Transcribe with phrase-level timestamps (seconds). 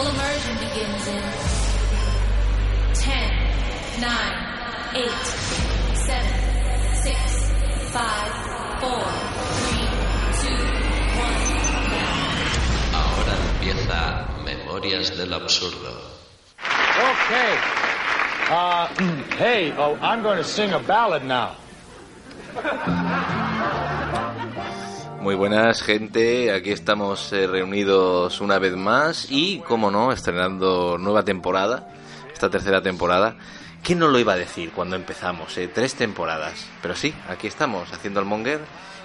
[0.00, 1.20] Full immersion begins in
[2.94, 5.10] 10, 9, 8,
[5.94, 6.24] 7,
[7.04, 7.52] 6,
[7.92, 8.32] 5,
[8.80, 9.04] 4,
[9.60, 9.84] 3,
[10.40, 11.50] 2, 1.
[12.94, 14.00] Ahora empieza
[14.42, 15.92] Memorias del Absurdo.
[16.56, 17.58] Okay.
[18.48, 18.88] Uh,
[19.36, 21.56] hey, oh, I'm going to sing a ballad now.
[25.20, 26.50] Muy buenas, gente.
[26.52, 31.88] Aquí estamos eh, reunidos una vez más y, como no, estrenando nueva temporada,
[32.32, 33.36] esta tercera temporada.
[33.82, 35.56] ¿Quién no lo iba a decir cuando empezamos?
[35.58, 35.68] eh?
[35.72, 36.66] Tres temporadas.
[36.80, 38.60] Pero sí, aquí estamos, haciendo el monger.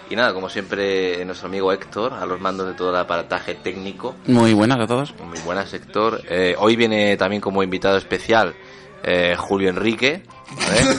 [0.10, 4.16] Y nada, como siempre, nuestro amigo Héctor, a los mandos de todo el aparataje técnico.
[4.28, 5.14] Muy buenas a todos.
[5.20, 6.22] Muy buenas, Héctor.
[6.30, 8.54] Eh, hoy viene también como invitado especial
[9.04, 10.24] eh, Julio Enrique.
[10.72, 10.98] ¿eh?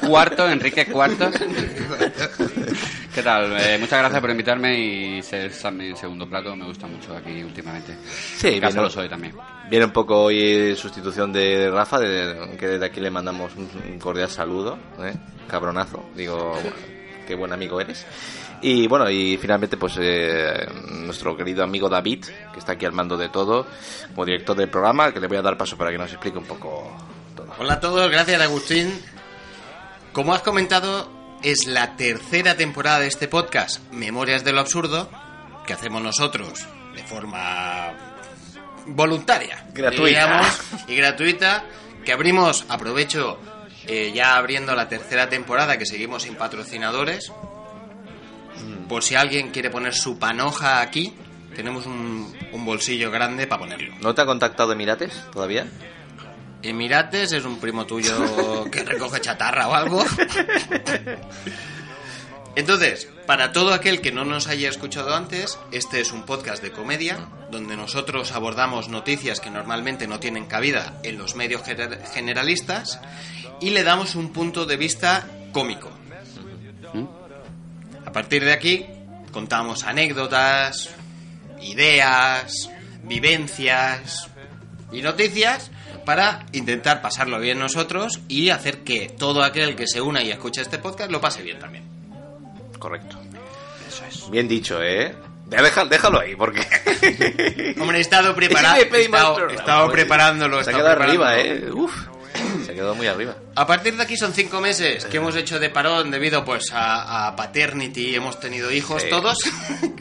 [0.06, 1.34] Cuarto, Enrique Cuartos.
[3.14, 3.52] ¿Qué tal?
[3.60, 6.56] Eh, muchas gracias por invitarme y ser mi segundo plato.
[6.56, 7.96] Me gusta mucho aquí últimamente.
[8.04, 9.34] Sí, En casa viene- lo soy también.
[9.70, 13.70] Viene un poco hoy en sustitución de Rafa, de- que desde aquí le mandamos un,
[13.88, 15.14] un cordial saludo, ¿eh?
[15.48, 16.58] cabronazo, digo,
[17.26, 18.04] qué buen amigo eres.
[18.62, 23.16] Y bueno, y finalmente pues eh, nuestro querido amigo David, que está aquí al mando
[23.16, 23.66] de todo,
[24.12, 26.44] como director del programa, que le voy a dar paso para que nos explique un
[26.46, 26.90] poco
[27.36, 27.46] todo.
[27.60, 28.90] Hola a todos, gracias Agustín.
[30.12, 31.08] Como has comentado,
[31.44, 35.10] es la tercera temporada de este podcast, Memorias de lo Absurdo,
[35.66, 36.64] que hacemos nosotros
[36.94, 37.92] de forma
[38.86, 39.66] voluntaria.
[39.74, 40.42] Gratuita.
[40.88, 41.64] y gratuita,
[42.02, 43.38] que abrimos, aprovecho
[43.86, 47.30] eh, ya abriendo la tercera temporada, que seguimos sin patrocinadores.
[48.88, 51.12] Por si alguien quiere poner su panoja aquí,
[51.54, 53.94] tenemos un, un bolsillo grande para ponerlo.
[54.00, 55.66] ¿No te ha contactado Emirates todavía?
[56.64, 60.04] Emirates es un primo tuyo que recoge chatarra o algo.
[62.56, 66.70] Entonces, para todo aquel que no nos haya escuchado antes, este es un podcast de
[66.70, 67.18] comedia
[67.50, 73.00] donde nosotros abordamos noticias que normalmente no tienen cabida en los medios gener- generalistas
[73.60, 75.90] y le damos un punto de vista cómico.
[78.06, 78.86] A partir de aquí,
[79.32, 80.90] contamos anécdotas,
[81.60, 82.70] ideas,
[83.02, 84.28] vivencias
[84.92, 85.72] y noticias
[86.04, 90.60] para intentar pasarlo bien nosotros y hacer que todo aquel que se una y escuche
[90.62, 91.84] este podcast lo pase bien también.
[92.78, 93.18] Correcto.
[93.88, 94.30] Eso es.
[94.30, 95.14] Bien dicho, ¿eh?
[95.50, 96.60] Ya deja- déjalo ahí, porque...
[97.80, 100.64] Hombre, he estado preparando, he estado, he estado preparándolo.
[100.64, 101.38] Se ha quedado arriba.
[101.38, 101.70] ¿eh?
[101.72, 101.94] Uf.
[102.66, 103.36] Se quedado muy arriba.
[103.54, 107.28] A partir de aquí son cinco meses que hemos hecho de parón debido pues a,
[107.28, 109.08] a paternity, hemos tenido hijos Sí.
[109.10, 109.38] todos.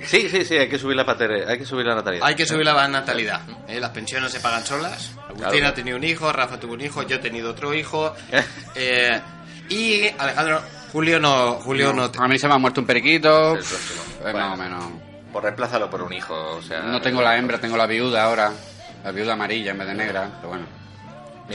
[0.06, 1.48] Sí, sí, sí, hay que subir la pater...
[1.48, 2.28] hay que subir la natalidad.
[2.28, 3.40] Hay que subir la natalidad.
[3.70, 3.80] ¿eh?
[3.80, 5.12] Las pensiones se pagan solas.
[5.30, 5.68] Agustín Claro.
[5.70, 8.14] ha tenido un hijo, Rafa tuvo un hijo, yo he tenido otro hijo.
[8.76, 9.22] eh,
[9.70, 10.62] y Alejandro,
[10.92, 12.12] Julio no, Julio no.
[12.20, 13.56] A mí se me ha muerto un periquito.
[13.56, 13.64] El
[14.22, 14.40] Bueno.
[14.40, 14.86] Más o menos.
[15.32, 16.82] Pues reemplázalo por un hijo, o sea...
[16.82, 18.52] No tengo la hembra, tengo la viuda ahora.
[19.06, 20.30] La viuda amarilla en vez de negra.
[20.38, 20.66] Pero bueno.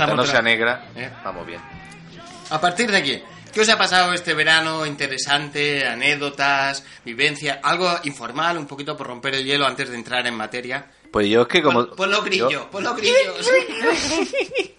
[0.06, 1.10] Mientras no sea negra, ¿Eh?
[1.25, 1.60] vamos bien.
[2.50, 3.22] A partir de aquí,
[3.53, 5.86] ¿qué os ha pasado este verano interesante?
[5.86, 10.87] Anécdotas, vivencia, algo informal, un poquito por romper el hielo antes de entrar en materia.
[11.12, 11.87] Pues yo es que como...
[11.87, 13.48] Pon, ponlo grillo, yo- ponlo grillos.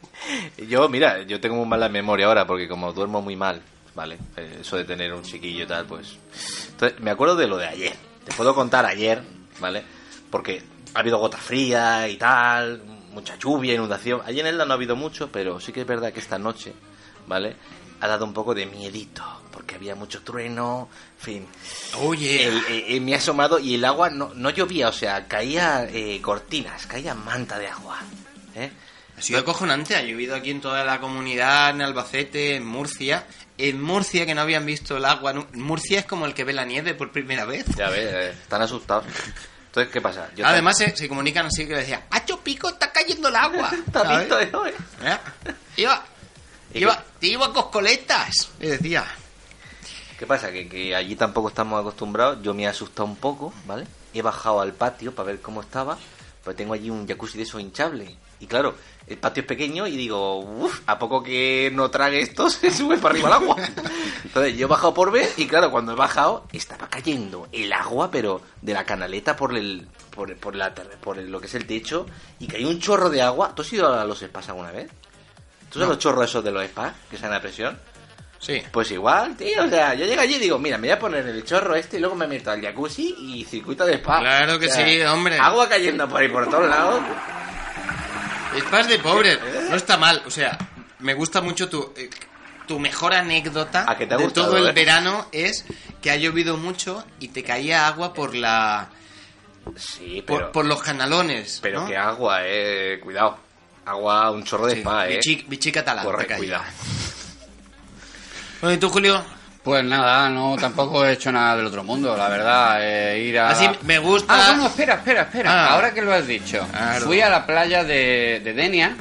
[0.67, 3.61] Yo, mira, yo tengo muy mala memoria ahora porque como duermo muy mal,
[3.95, 4.17] ¿vale?
[4.35, 6.17] Eh, Eso de tener un chiquillo y tal, pues...
[6.71, 7.93] Entonces, me acuerdo de lo de ayer.
[8.25, 9.23] Te puedo contar ayer,
[9.59, 9.83] ¿vale?
[10.29, 10.61] Porque
[10.93, 12.83] ha habido gota fría y tal,
[13.19, 14.21] mucha lluvia, inundación.
[14.25, 16.73] Ayer en Elda no ha habido mucho, pero sí que es verdad que esta noche,
[17.27, 17.55] ¿vale?
[18.01, 20.89] Ha dado un poco de miedito, porque había mucho trueno,
[21.19, 21.47] en fin.
[22.01, 25.85] Oye, eh, eh, me ha asomado y el agua no, no llovía, o sea, caía
[25.85, 27.99] eh, cortinas, caía manta de agua.
[28.55, 28.71] ¿eh?
[29.19, 29.95] ha sido acojonante.
[29.95, 33.25] Ha llovido aquí en toda la comunidad, en Albacete, en Murcia.
[33.57, 35.33] En Murcia, que no habían visto el agua.
[35.53, 37.65] Murcia es como el que ve la nieve por primera vez.
[37.75, 39.05] Ya ves, eh, están asustados.
[39.69, 40.29] Entonces, ¿qué pasa?
[40.35, 43.69] Yo Además, se, se comunican así que decía, ¡Hacho pico, está cayendo el agua!
[43.91, 44.19] ¿Te has ¿Sabes?
[44.19, 44.73] visto eso, eh?
[45.03, 45.17] ¿Eh?
[45.77, 46.03] Iba,
[46.73, 49.05] ¿Y iba, te iba con coletas, me decía.
[50.17, 50.51] ¿Qué pasa?
[50.51, 52.39] Que, que allí tampoco estamos acostumbrados.
[52.41, 53.85] Yo me he asustado un poco, ¿vale?
[54.13, 55.97] He bajado al patio para ver cómo estaba,
[56.43, 58.15] pues tengo allí un jacuzzi de eso hinchable.
[58.39, 58.75] Y claro,
[59.07, 62.97] el patio es pequeño y digo, uff, a poco que no trague esto, se sube
[62.97, 63.55] para arriba el agua.
[64.23, 68.09] Entonces yo he bajado por ver y claro, cuando he bajado estaba cayendo el agua,
[68.11, 71.65] pero de la canaleta por el por, por la por el- lo que es el
[71.65, 72.05] techo
[72.39, 73.53] y caía un chorro de agua.
[73.55, 74.89] ¿Tú has ido a los spas alguna vez?
[75.69, 77.77] ¿Tú sabes los chorros esos de los spas que salen a presión?
[78.39, 78.61] Sí.
[78.71, 81.27] Pues igual, tío, o sea, yo llego allí y digo, mira, me voy a poner
[81.27, 84.19] el chorro este y luego me meto al jacuzzi y circuito de spa.
[84.19, 85.37] Claro que O sea, sí, hombre.
[85.37, 87.01] Agua cayendo por ahí por todos lados.
[88.57, 89.39] Spas de pobres.
[89.69, 90.21] No está mal.
[90.25, 90.57] O sea,
[90.99, 92.09] me gusta mucho tu, eh,
[92.67, 94.73] tu mejor anécdota ¿A que te ha de gustado, todo el eh?
[94.73, 95.65] verano es
[96.01, 98.89] que ha llovido mucho y te caía agua por la
[99.75, 101.59] Sí, por, pero, por los canalones.
[101.61, 101.87] pero ¿no?
[101.87, 103.37] que agua, eh, cuidado.
[103.85, 105.15] Agua, un chorro de Sí, spa, eh.
[105.15, 106.05] bichi, bichi catalán.
[106.05, 106.63] Corre, cuidado.
[108.61, 109.23] Bueno, ¿y tú, Julio?
[109.63, 112.77] Pues nada, no, tampoco he hecho nada del otro mundo, la verdad.
[112.81, 113.49] eh, ir a...
[113.49, 114.33] Así me gusta.
[114.33, 115.51] Ah, bueno, espera, espera, espera.
[115.51, 115.73] Ah.
[115.73, 116.65] Ahora que lo has dicho.
[116.71, 117.05] Claro.
[117.05, 118.95] Fui a la playa de, de Denia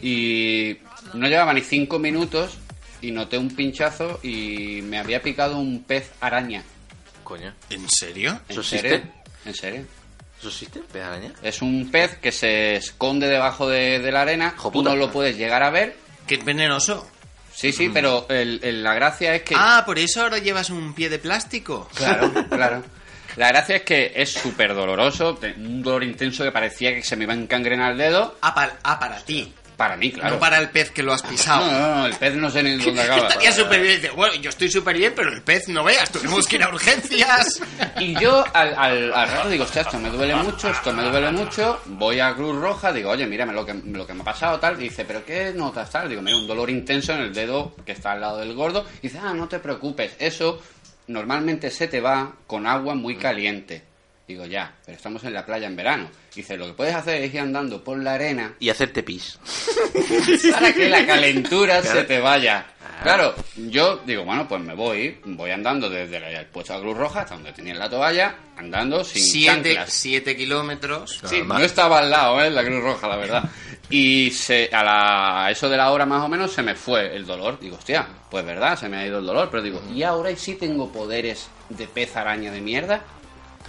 [0.00, 0.76] y
[1.14, 2.58] no llevaba ni cinco minutos
[3.00, 6.62] y noté un pinchazo y me había picado un pez araña.
[7.22, 7.54] Coño.
[7.70, 8.32] ¿En serio?
[8.48, 8.94] ¿En ¿Eso serio?
[8.96, 9.12] existe?
[9.46, 9.86] ¿En serio?
[10.38, 10.80] ¿Eso existe?
[10.92, 11.32] ¿Pez araña?
[11.42, 14.52] Es un pez que se esconde debajo de, de la arena.
[14.54, 15.96] Hijo Tú no lo puedes llegar a ver.
[16.28, 17.08] Es venenoso.
[17.54, 19.54] Sí, sí, pero el- el- la gracia es que...
[19.56, 21.88] Ah, por eso ahora llevas un pie de plástico.
[21.94, 22.82] Claro, claro.
[23.36, 27.24] La gracia es que es súper doloroso, un dolor intenso que parecía que se me
[27.24, 28.36] iba a encangrenar el dedo.
[28.42, 29.52] Ah, para, ah, para ti.
[29.76, 30.34] Para mí, claro.
[30.34, 31.66] No para el pez que lo has pisado.
[31.66, 33.28] No, no, no, el pez no sé ni dónde acaba.
[33.28, 34.00] Estaría súper bien.
[34.14, 37.60] Bueno, yo estoy súper bien, pero el pez no veas, tenemos que ir a urgencias.
[37.98, 41.30] Y yo al, al, al rato digo, hostia, esto me duele mucho, esto me duele
[41.30, 41.80] mucho.
[41.86, 44.76] Voy a Cruz Roja, digo, oye, mírame lo que, lo que me ha pasado, tal.
[44.76, 46.08] Dice, ¿pero qué notas, tal?
[46.08, 48.84] Digo, mira, un dolor intenso en el dedo que está al lado del gordo.
[49.00, 50.60] Dice, ah, no te preocupes, eso
[51.06, 53.84] normalmente se te va con agua muy caliente.
[54.26, 56.08] Digo, ya, pero estamos en la playa en verano.
[56.34, 59.38] Dice, lo que puedes hacer es ir andando por la arena Y hacerte pis.
[60.52, 62.66] para que la calentura se te vaya.
[63.02, 66.96] Claro, yo digo, bueno, pues me voy, voy andando desde la- el puesto de Cruz
[66.96, 69.92] Roja hasta donde tenía la toalla, andando sin Siete, chanclas.
[69.92, 71.20] siete kilómetros.
[71.24, 72.50] Sí, no estaba al lado, ¿eh?
[72.50, 73.44] La Cruz Roja, la verdad.
[73.90, 77.14] Y se, a, la, a eso de la hora más o menos se me fue
[77.14, 77.58] el dolor.
[77.60, 79.48] Digo, hostia, pues verdad, se me ha ido el dolor.
[79.50, 83.04] Pero digo, ¿y ahora y sí tengo poderes de pez araña de mierda?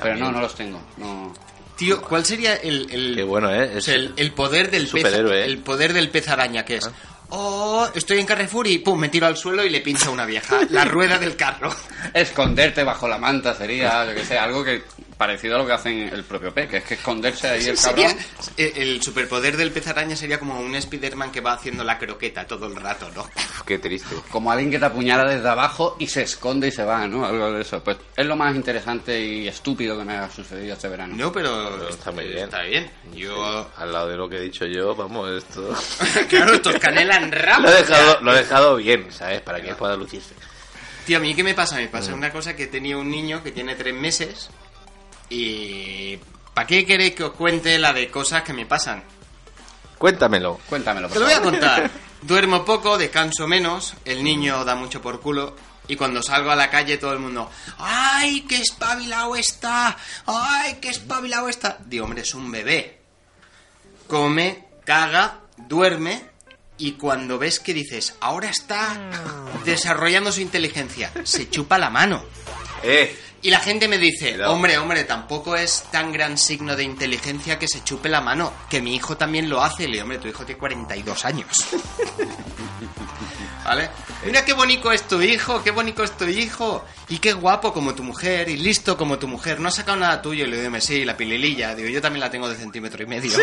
[0.01, 0.81] Pero no, no los tengo.
[0.97, 1.33] No.
[1.75, 3.77] Tío, ¿cuál sería el, el, Qué bueno, ¿eh?
[3.77, 5.43] Es el, el poder del pez, superhéroe, ¿eh?
[5.43, 5.45] Ah.
[5.45, 6.89] el poder del pez araña que es?
[7.29, 10.25] Oh, estoy en Carrefour y pum, me tiro al suelo y le pincha a una
[10.25, 10.59] vieja.
[10.69, 11.73] La rueda del carro.
[12.13, 14.83] Esconderte bajo la manta sería, yo que sé, algo que
[15.17, 18.15] parecido a lo que hacen el propio pez, que es que esconderse ahí el cabrón.
[18.57, 22.45] eh, el superpoder del pez araña sería como un Spiderman que va haciendo la croqueta
[22.45, 23.27] todo el rato, ¿no?
[23.65, 24.13] Qué triste.
[24.29, 27.25] como alguien que te apuñala desde abajo y se esconde y se va, ¿no?
[27.25, 27.83] Algo de eso.
[27.83, 31.15] Pues es lo más interesante y estúpido que me ha sucedido este verano.
[31.15, 32.43] No, pero, Pero está muy bien.
[32.45, 32.89] Está bien.
[33.13, 35.73] Yo, Al lado de lo que he dicho yo, vamos, esto...
[36.29, 37.67] claro, esto es canela en ramo.
[37.67, 39.41] lo, he dejado, lo he dejado bien, ¿sabes?
[39.41, 40.33] Para que pueda lucirse.
[41.05, 41.75] Tío, a mí qué me pasa?
[41.75, 41.91] Me Mm.
[41.91, 44.49] pasa una cosa que tenía un niño que tiene tres meses
[45.29, 46.19] y...
[46.53, 49.03] ¿Para qué queréis que os cuente la de cosas que me pasan?
[49.97, 50.59] Cuéntamelo.
[50.69, 51.91] Cuéntamelo, Te lo voy a contar.
[52.21, 55.55] Duermo poco, descanso menos, el niño da mucho por culo
[55.87, 59.97] y cuando salgo a la calle todo el mundo, ¡ay, qué espabilado está!
[60.25, 61.77] ¡Ay, qué espabilado está!
[61.85, 63.01] Digo, hombre, es un bebé.
[64.07, 66.23] Come, caga, duerme
[66.77, 68.97] y cuando ves que dices, ahora está
[69.63, 72.23] desarrollando su inteligencia, se chupa la mano.
[72.83, 77.59] Eh, Y la gente me dice, hombre, hombre, tampoco es tan gran signo de inteligencia
[77.59, 79.83] que se chupe la mano, que mi hijo también lo hace.
[79.83, 81.47] Y le digo, hombre, tu hijo tiene 42 años.
[83.63, 83.91] ¿Vale?
[84.25, 86.85] Mira qué bonito es tu hijo, qué bonito es tu hijo.
[87.07, 89.59] Y qué guapo como tu mujer, y listo como tu mujer.
[89.59, 90.45] No ha sacado nada tuyo.
[90.45, 91.75] Y le digo, sí, la pilililla.
[91.75, 93.31] Digo, yo también la tengo de centímetro y medio.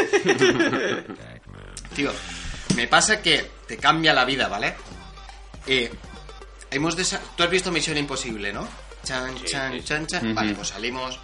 [1.95, 2.13] Tío,
[2.75, 4.75] me pasa que te cambia la vida, ¿vale?
[5.65, 5.93] Eh,
[6.73, 8.82] hemos Tú has visto Misión Imposible, ¿no?
[9.05, 10.35] Chan, chan, chan, chan.
[10.35, 11.19] Vale, pues salimos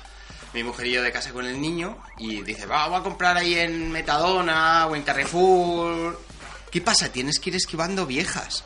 [0.54, 3.37] mi mujer y yo de casa con el niño y dice, "Va, vamos a comprar
[3.37, 6.20] ahí en Metadona o en Carrefour.
[6.70, 7.11] ¿Qué pasa?
[7.12, 8.64] Tienes que ir esquivando viejas.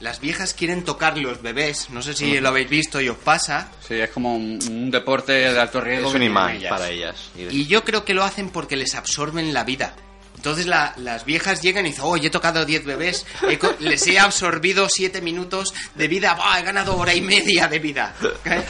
[0.00, 1.90] Las viejas quieren tocar los bebés.
[1.90, 3.68] No sé si lo habéis visto y os pasa.
[3.86, 6.08] Sí, es como un, un deporte de alto riesgo.
[6.10, 6.70] es un imán ellas.
[6.70, 7.16] para ellas.
[7.36, 9.94] Y yo creo que lo hacen porque les absorben la vida.
[10.38, 14.06] Entonces la- las viejas llegan y dicen, oh, yo he tocado 10 bebés, he les
[14.06, 18.14] he absorbido 7 minutos de vida, ¡Buah, he ganado hora y media de vida.
[18.44, 18.62] ¿Eh?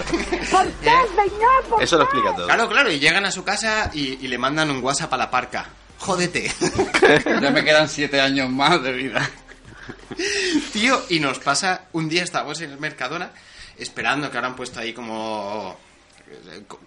[1.81, 2.47] Eso lo explica todo.
[2.47, 5.31] Claro, claro, y llegan a su casa y, y le mandan un WhatsApp a la
[5.31, 5.67] parca.
[5.99, 6.51] Jódete.
[7.41, 9.29] Ya me quedan siete años más de vida.
[10.73, 13.31] Tío, y nos pasa, un día estábamos en el Mercadona
[13.77, 15.81] esperando que ahora han puesto ahí como co-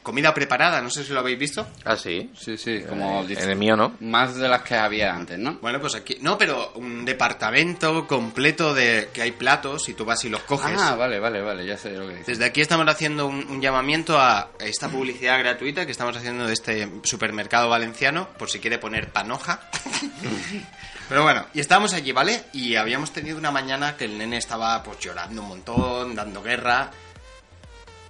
[0.02, 1.68] comida preparada, no sé si lo habéis visto.
[1.86, 2.32] Ah, sí.
[2.38, 3.96] Sí, sí, como En el mío no.
[4.00, 5.60] Más de las que había antes, ¿no?
[5.62, 10.24] Bueno, pues aquí, no, pero un departamento completo de que hay platos y tú vas
[10.26, 10.80] y los coges.
[10.80, 12.28] Ah, vale, vale, vale, ya sé lo que dices.
[12.28, 16.54] Desde aquí estamos haciendo un, un llamamiento a esta publicidad gratuita que estamos haciendo de
[16.54, 19.62] este supermercado valenciano, por si quiere poner panoja.
[21.10, 22.46] Pero bueno, y estábamos allí, ¿vale?
[22.54, 26.90] Y habíamos tenido una mañana que el nene estaba pues llorando un montón, dando guerra.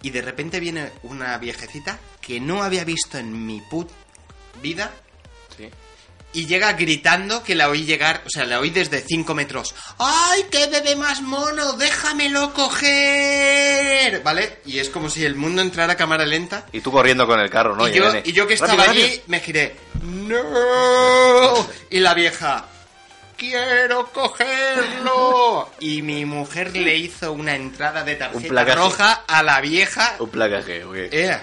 [0.02, 3.90] Y de repente viene una viejecita que no había visto en mi put
[4.62, 4.92] vida.
[5.58, 5.70] Sí.
[6.34, 9.76] Y llega gritando que la oí llegar, o sea, la oí desde 5 metros.
[10.00, 11.74] ¡Ay, qué bebé más mono!
[11.74, 14.22] ¡Déjamelo coger!
[14.24, 14.60] ¿Vale?
[14.66, 16.66] Y es como si el mundo entrara a cámara lenta.
[16.72, 17.88] Y tú corriendo con el carro, ¿no?
[17.88, 19.24] y, yo, nene, y yo que "Rápido, estaba allí, rápido".
[19.28, 19.76] me giré.
[20.04, 21.68] ¡No!
[21.90, 22.66] Y la vieja.
[23.42, 25.72] ¡Quiero cogerlo!
[25.80, 30.16] Y mi mujer le hizo una entrada de tarjeta roja a la vieja.
[30.20, 30.96] Un placaje, ok.
[30.96, 31.40] Eh,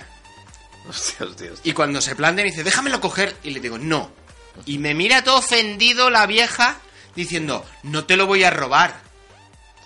[0.89, 1.71] Hostia, hostia, hostia.
[1.71, 3.35] y cuando se plantea me dice, déjamelo coger.
[3.43, 4.13] Y le digo, no.
[4.65, 6.77] Y me mira todo ofendido la vieja
[7.17, 8.95] diciendo, no te lo voy a robar.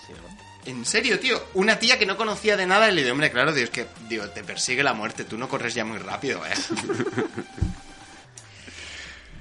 [0.06, 0.36] Sí, ¿no?
[0.70, 1.42] En serio, tío.
[1.54, 4.28] Una tía que no conocía de nada y le digo, hombre, claro, Dios, que digo,
[4.28, 5.24] te persigue la muerte.
[5.24, 6.52] Tú no corres ya muy rápido, ¿eh?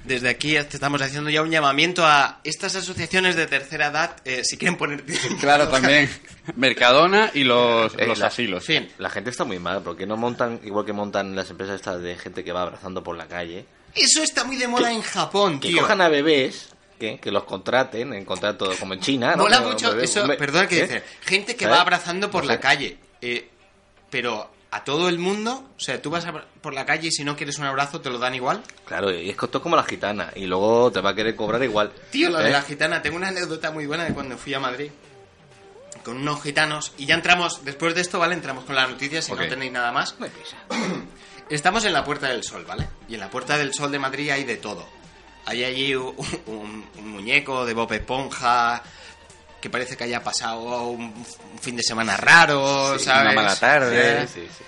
[0.04, 4.42] Desde aquí te estamos haciendo ya un llamamiento a estas asociaciones de tercera edad, eh,
[4.44, 5.04] si quieren poner...
[5.40, 6.10] Claro, también.
[6.56, 8.64] Mercadona y los, Eh, los la- asilos.
[8.64, 8.88] Sí.
[8.98, 12.16] La gente está muy mal, porque no montan, igual que montan las empresas estas de
[12.16, 15.68] gente que va abrazando por la calle, Eso está muy de moda en Japón, que
[15.68, 15.82] tío.
[15.82, 19.44] cojan a bebés, que, que los contraten en contrato como en China, ¿no?
[19.44, 20.82] Mola Como mucho bebé- eso, perdona que ¿eh?
[20.82, 21.78] dice, gente que ¿Sabes?
[21.78, 23.48] va abrazando por No la calle, eh,
[24.10, 27.22] pero a todo el mundo, o sea, tú vas a- por la calle y si
[27.24, 28.62] no quieres un abrazo te lo dan igual.
[28.86, 31.36] Claro, y es que esto es como la gitana, y luego te va a querer
[31.36, 31.92] cobrar igual.
[32.10, 32.52] Tío, lo de ¿eh?
[32.52, 34.90] la gitana, tengo una anécdota muy buena de cuando fui a Madrid
[36.04, 38.34] con unos gitanos y ya entramos, después de esto, ¿vale?
[38.34, 40.16] Entramos con la noticia si no tenéis nada más.
[40.18, 40.26] No.
[41.50, 42.88] Estamos en la Puerta del Sol, ¿vale?
[43.08, 44.88] Y en la Puerta del Sol de Madrid hay de todo.
[45.44, 46.14] Hay allí un,
[46.46, 48.82] un- un muñeco de Bob Esponja
[49.62, 51.24] que parece que haya pasado un,
[51.60, 53.32] fin de semana raro, Sí, ¿sabes?
[53.32, 54.26] una mala tarde.
[54.26, 54.64] Sí, sí.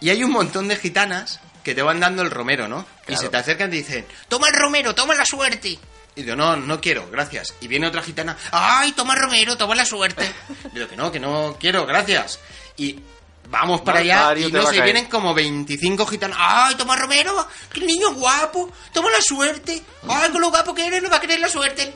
[0.00, 2.86] Y hay un montón de gitanas que te van dando el romero, ¿no?
[3.08, 5.78] Y se te acercan y dicen, toma el romero, toma la suerte.
[6.14, 7.54] Y digo, no, no quiero, gracias.
[7.60, 10.30] Y viene otra gitana, ay, toma el romero, toma la suerte.
[10.70, 12.38] Y digo, que no, que no quiero, gracias.
[12.76, 13.00] Y
[13.48, 18.14] vamos para allá y no sé, vienen como 25 gitanos, ay, toma romero, qué niño
[18.14, 19.82] guapo, toma la suerte.
[20.08, 21.92] Ay, con lo guapo que eres, no va a querer la suerte.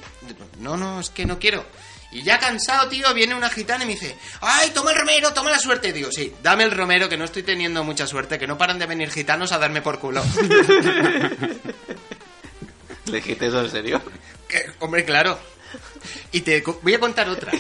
[0.61, 1.64] No, no, es que no quiero.
[2.12, 5.50] Y ya cansado, tío, viene una gitana y me dice, ay, toma el romero, toma
[5.50, 5.92] la suerte.
[5.92, 8.87] Digo, sí, dame el romero, que no estoy teniendo mucha suerte, que no paran de
[8.87, 10.23] venir gitanos a darme por culo.
[13.06, 14.00] ¿Le dijiste eso en serio?
[14.49, 15.38] Que, hombre, claro.
[16.33, 17.52] Y te voy a contar otra,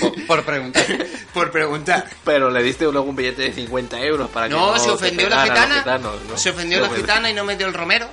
[0.00, 0.84] Por, por preguntar.
[1.34, 2.08] por preguntar.
[2.24, 5.28] Pero le diste luego un billete de 50 euros para que No, no se ofendió
[5.28, 5.78] la gitana.
[5.78, 6.36] gitanos, ¿no?
[6.38, 7.06] Se ofendió Se la ofendió.
[7.06, 8.08] gitana y no me dio el romero.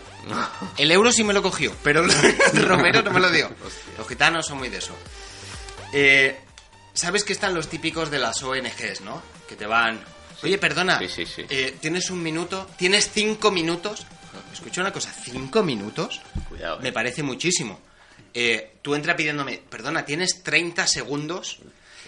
[0.78, 2.12] El euro sí me lo cogió, pero el
[2.68, 3.50] romero no me lo dio.
[3.98, 4.96] Los gitanos son muy de eso.
[5.92, 6.40] Eh,
[6.94, 9.22] ¿Sabes que están los típicos de las ONGs, no?
[9.48, 10.00] Que te van...
[10.44, 11.46] Oye, perdona, Sí, sí, sí.
[11.50, 12.70] eh, ¿tienes un minuto?
[12.78, 14.06] ¿Tienes cinco minutos?
[14.52, 16.22] Escucha una cosa, ¿cinco minutos?
[16.50, 16.94] Cuidado, Me eh.
[16.94, 17.80] parece muchísimo.
[18.82, 21.60] Tú entra pidiéndome, perdona, ¿tienes 30 segundos?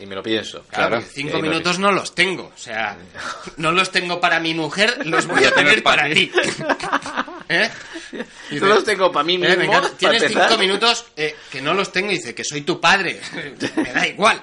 [0.01, 0.63] Y me lo pienso.
[0.63, 1.05] Claro, Claro.
[1.09, 2.51] cinco minutos no los tengo.
[2.53, 2.97] O sea,
[3.57, 6.29] no los tengo para mi mujer, los voy a tener para ti.
[7.49, 7.69] ¿Eh?
[8.51, 9.71] Y No los tengo para mí eh, mismo.
[9.73, 10.49] para Tienes empezar.
[10.49, 13.19] cinco minutos eh, que no los tengo y dice que soy tu padre.
[13.75, 14.41] me da igual.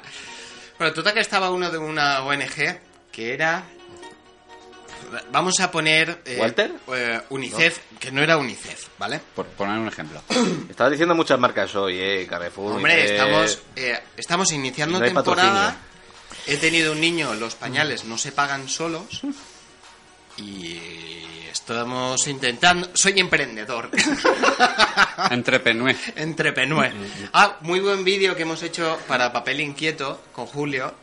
[0.78, 2.80] Pero total que estaba uno de una ONG
[3.12, 3.64] que era...
[5.30, 6.22] Vamos a poner...
[6.24, 6.72] eh, ¿Walter?
[6.94, 9.20] eh, UNICEF, que no era UNICEF, ¿vale?
[9.34, 10.22] Por poner un ejemplo.
[10.70, 12.26] Estabas diciendo muchas marcas hoy, eh.
[12.28, 12.76] Carrefour.
[12.76, 15.76] Hombre, eh, estamos, eh, estamos iniciando no temporada.
[16.46, 19.20] He tenido un niño, los pañales no se pagan solos.
[20.38, 20.78] Y
[21.52, 22.90] estamos intentando.
[22.94, 23.90] Soy emprendedor.
[25.30, 25.94] Entrepenue.
[26.16, 26.90] Entrepenue.
[27.32, 30.94] Ah, muy buen vídeo que hemos hecho para Papel Inquieto con Julio.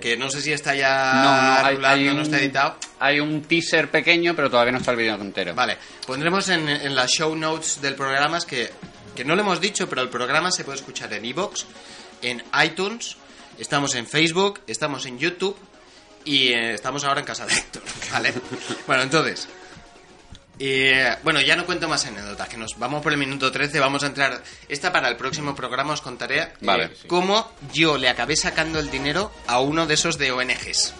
[0.00, 2.76] Que no sé si está ya No, no, hay, no está editado.
[2.98, 5.54] hay un teaser pequeño, pero todavía no está el vídeo entero.
[5.54, 8.70] Vale, pondremos en, en las show notes del programa es que,
[9.16, 11.64] que no lo hemos dicho, pero el programa se puede escuchar en iVoox,
[12.20, 13.16] en iTunes,
[13.58, 15.56] estamos en Facebook, estamos en YouTube
[16.26, 18.34] y eh, estamos ahora en casa de Héctor, ¿vale?
[18.86, 19.48] bueno, entonces,
[20.62, 24.02] eh, bueno, ya no cuento más anécdotas, que nos vamos por el minuto 13, vamos
[24.02, 27.08] a entrar, esta para el próximo programa os contaré eh, sí.
[27.08, 30.94] cómo yo le acabé sacando el dinero a uno de esos de ONGs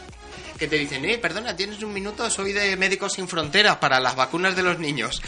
[0.59, 4.15] que te dicen, eh, perdona, tienes un minuto, soy de Médicos Sin Fronteras para las
[4.15, 5.23] vacunas de los niños.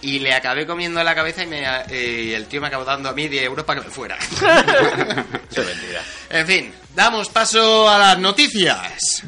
[0.00, 3.08] Y le acabé comiendo la cabeza y, me, eh, y el tío me acabó dando
[3.08, 4.16] a mí 10 euros para que me fuera.
[5.50, 6.02] Eso es mentira.
[6.30, 9.24] en fin, damos paso a las noticias.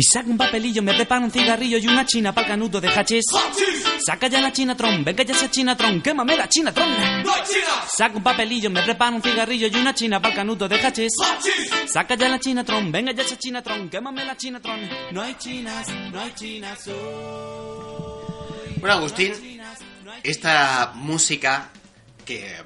[0.00, 3.22] Y saca un papelillo, me prepara un cigarrillo y una china para canudo de hachís.
[4.02, 6.88] Saca ya la chinatron, venga ya esa chinatron, quémame la chinatron.
[7.98, 11.12] Saca un papelillo, me prepara un cigarrillo y una china para canudo de hachís.
[11.86, 14.88] Saca ya la chinatron, venga ya esa chinatron, quémame la chinatron.
[15.12, 16.88] No hay chinas, no hay chinas.
[16.88, 18.76] hoy.
[18.78, 19.34] Bueno, Agustín,
[20.22, 21.68] esta música
[22.24, 22.56] que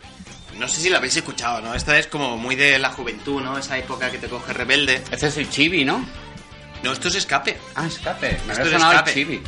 [0.56, 1.74] no sé si la habéis escuchado, ¿no?
[1.74, 3.58] Esta es como muy de la juventud, ¿no?
[3.58, 5.02] Esa época que te coge rebelde.
[5.10, 6.06] Ese es el chibi, ¿no?
[6.84, 7.56] No, esto es escape.
[7.74, 8.38] Ah, escape.
[8.46, 9.12] Me Esto es escape.
[9.12, 9.42] chibi.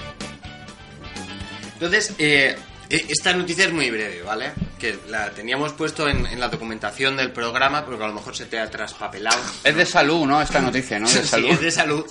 [1.74, 2.56] Entonces, eh,
[2.88, 4.52] eh, esta noticia es muy breve, ¿vale?
[4.78, 8.46] Que la teníamos puesto en, en la documentación del programa, porque a lo mejor se
[8.46, 9.38] te ha traspapelado.
[9.62, 10.40] Es de salud, ¿no?
[10.40, 11.06] Esta noticia, ¿no?
[11.12, 11.50] De Sí, salud.
[11.50, 12.06] es de salud.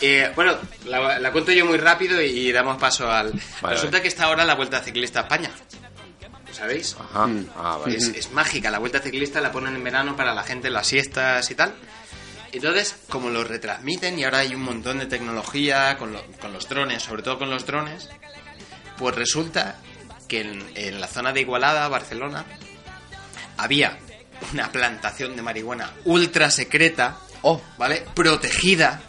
[0.00, 3.32] Eh, bueno, la, la cuento yo muy rápido y, damos paso al...
[3.60, 4.02] Vale, Resulta vale.
[4.02, 5.50] que está ahora la Vuelta Ciclista a España.
[6.48, 6.96] ¿Lo ¿Sabéis?
[6.98, 7.28] Ajá.
[7.56, 7.96] Ah, vale.
[7.96, 10.86] Es, es mágica, la vuelta ciclista la ponen en verano para la gente en las
[10.88, 11.72] siestas y tal.
[12.52, 16.68] Entonces, como lo retransmiten y ahora hay un montón de tecnología con, lo- con los
[16.68, 18.08] drones, sobre todo con los drones,
[18.98, 19.76] pues resulta
[20.28, 22.44] que en, en la zona de Igualada, Barcelona,
[23.56, 23.98] había
[24.52, 27.60] una plantación de marihuana ultra secreta, Oh.
[27.78, 28.04] ¿vale?
[28.14, 29.00] Protegida,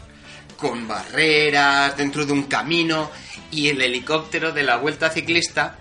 [0.57, 3.11] con barreras, dentro de un camino,
[3.51, 5.75] y el helicóptero de la vuelta ciclista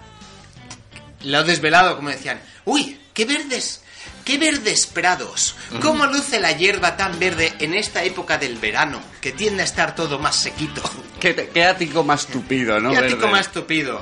[1.23, 3.85] lo ha desvelado, como decían, uy, qué verdes,
[4.31, 9.33] qué verdes prados, cómo luce la hierba tan verde en esta época del verano, que
[9.33, 10.83] tiende a estar todo más sequito.
[11.19, 12.91] Qué, qué ático más tupido, ¿no?
[12.91, 13.33] Qué ático Verde.
[13.33, 14.01] más tupido.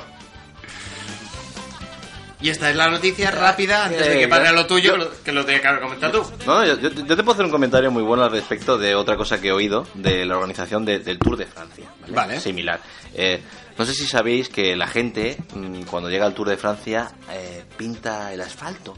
[2.41, 5.43] Y esta es la noticia rápida, antes de que pare ya- lo tuyo, que lo
[5.45, 6.23] tenga que comentar tú.
[6.45, 9.49] No, yo, te puedo hacer un comentario muy bueno al respecto de otra cosa que
[9.49, 11.89] he oído de la organización de- del Tour de Francia.
[12.01, 12.13] Vale.
[12.13, 12.39] Vale.
[12.39, 12.79] Similar.
[13.13, 13.41] Eh,
[13.77, 17.65] no sé si sabéis que la gente, mm, cuando llega al Tour de Francia, eh,
[17.75, 18.97] pinta el asfalto.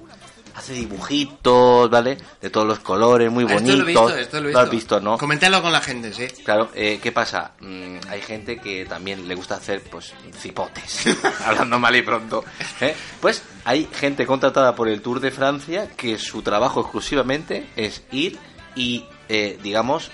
[0.55, 2.17] Hace dibujitos, ¿vale?
[2.41, 3.69] De todos los colores, muy Ah, bonitos.
[3.69, 4.59] Esto lo he visto, esto lo he visto.
[4.59, 5.17] has visto, ¿no?
[5.17, 6.27] Coméntalo con la gente, sí.
[6.43, 7.51] Claro, eh, ¿qué pasa?
[7.59, 11.05] Mm, hay gente que también le gusta hacer, pues, cipotes,
[11.45, 12.43] hablando mal y pronto.
[12.81, 12.95] ¿eh?
[13.21, 18.37] Pues hay gente contratada por el Tour de Francia que su trabajo exclusivamente es ir
[18.75, 20.11] y, eh, digamos,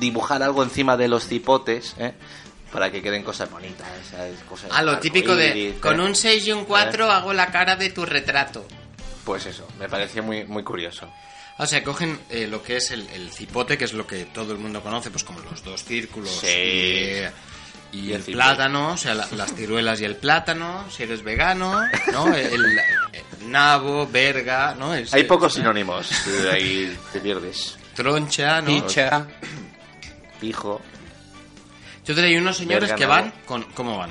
[0.00, 2.14] dibujar algo encima de los cipotes, ¿eh?
[2.72, 3.86] Para que queden cosas bonitas.
[4.48, 5.78] Cosas A Ah, lo típico de, ¿eh?
[5.80, 8.66] con un 6 y un 4 hago la cara de tu retrato.
[9.28, 11.06] Pues eso, me pareció muy, muy curioso.
[11.58, 14.52] O sea, cogen eh, lo que es el, el cipote, que es lo que todo
[14.52, 16.46] el mundo conoce, pues como los dos círculos Sí.
[17.92, 21.22] y, y Y el plátano, o sea, la- las ciruelas y el plátano, si eres
[21.22, 21.78] vegano,
[22.12, 22.34] ¿no?
[22.34, 22.78] El,
[23.12, 24.94] el nabo, verga, ¿no?
[24.94, 27.76] El- Hay pocos sinónimos, eh, ahí te pierdes.
[27.94, 28.68] Troncha, ¿no?
[28.68, 29.26] Picha.
[30.40, 30.80] Pijo.
[32.06, 33.64] Yo te hay unos señores Verga, que van con...
[33.74, 34.10] ¿Cómo van?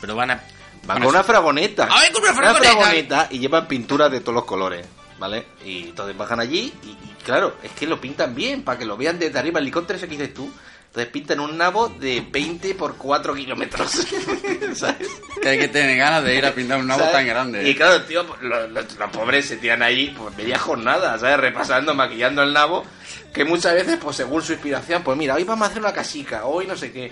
[0.00, 0.40] Pero van a...
[0.86, 1.88] Van con una fragoneta.
[1.90, 3.28] ¡Ay, con una fragoneta!
[3.30, 4.86] y llevan pintura de todos los colores,
[5.18, 5.46] ¿vale?
[5.64, 8.96] Y entonces bajan allí y, y claro, es que lo pintan bien, para que lo
[8.96, 9.58] vean desde arriba.
[9.58, 10.50] El helicóptero ese que dices tú.
[10.94, 13.90] Entonces pintan un nabo de 20 por 4 kilómetros.
[14.74, 15.08] ¿Sabes?
[15.42, 17.14] Que hay que tener ganas de ir a pintar un nabo ¿Sabes?
[17.16, 17.68] tan grande.
[17.68, 21.38] Y claro, tío, los, los- los pobres se tiran ahí pues media jornada, ¿sabes?
[21.38, 22.84] Repasando, maquillando el nabo.
[23.32, 26.44] Que muchas veces, pues según su inspiración, pues mira, hoy vamos a hacer una casica,
[26.44, 27.10] hoy no sé qué.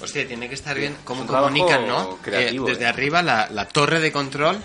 [0.00, 2.18] Hostia, tiene que estar bien cómo comunican, ¿no?
[2.20, 2.88] creativo, Eh, desde eh.
[2.88, 4.58] arriba la, la torre de control,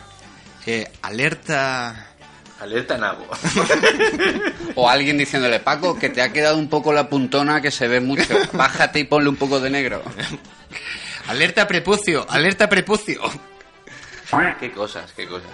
[0.65, 2.07] eh, alerta...
[2.59, 3.27] Alerta nabo.
[4.75, 7.99] O alguien diciéndole, Paco, que te ha quedado un poco la puntona que se ve
[7.99, 8.35] mucho.
[8.53, 10.03] Bájate y ponle un poco de negro.
[11.27, 13.21] Alerta prepucio, alerta prepucio.
[14.59, 15.49] qué cosas, qué cosas.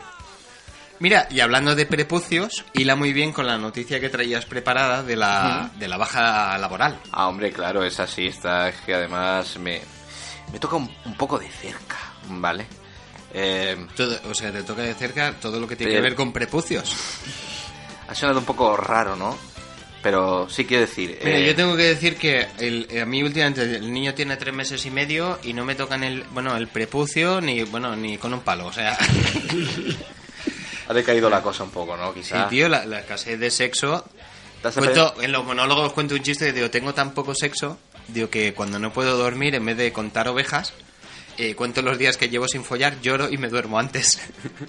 [1.00, 5.16] Mira, y hablando de prepucios, hila muy bien con la noticia que traías preparada de
[5.16, 7.00] la, de la baja laboral.
[7.12, 9.82] Ah, hombre, claro, es así, está, es que además me,
[10.52, 11.98] me toca un, un poco de cerca,
[12.30, 12.68] ¿vale?
[13.34, 16.16] Eh, Todo- o sea, te toca de cerca todo lo que tiene Pero- que ver
[16.16, 16.96] con prepucios.
[18.08, 19.38] ha sonado un poco raro, ¿no?
[20.04, 21.18] Pero sí quiero decir...
[21.24, 24.36] Mira, eh, yo tengo que decir que el, eh, a mí últimamente el niño tiene
[24.36, 28.18] tres meses y medio y no me tocan el, bueno, el prepucio ni, bueno, ni
[28.18, 28.66] con un palo.
[28.68, 28.98] O sea,
[30.90, 32.14] Ha decaído la cosa un poco, ¿no?
[32.14, 32.50] sí, Quizá.
[32.50, 34.04] tío, la, la escasez de sexo.
[34.62, 37.78] ¿Te has Cuento, en los monólogos cuento un chiste que digo, tengo tan poco sexo,
[38.10, 40.74] digo que cuando no puedo dormir, en vez de contar ovejas,
[41.38, 44.20] eh, cuento los días que llevo sin follar, lloro y me duermo antes.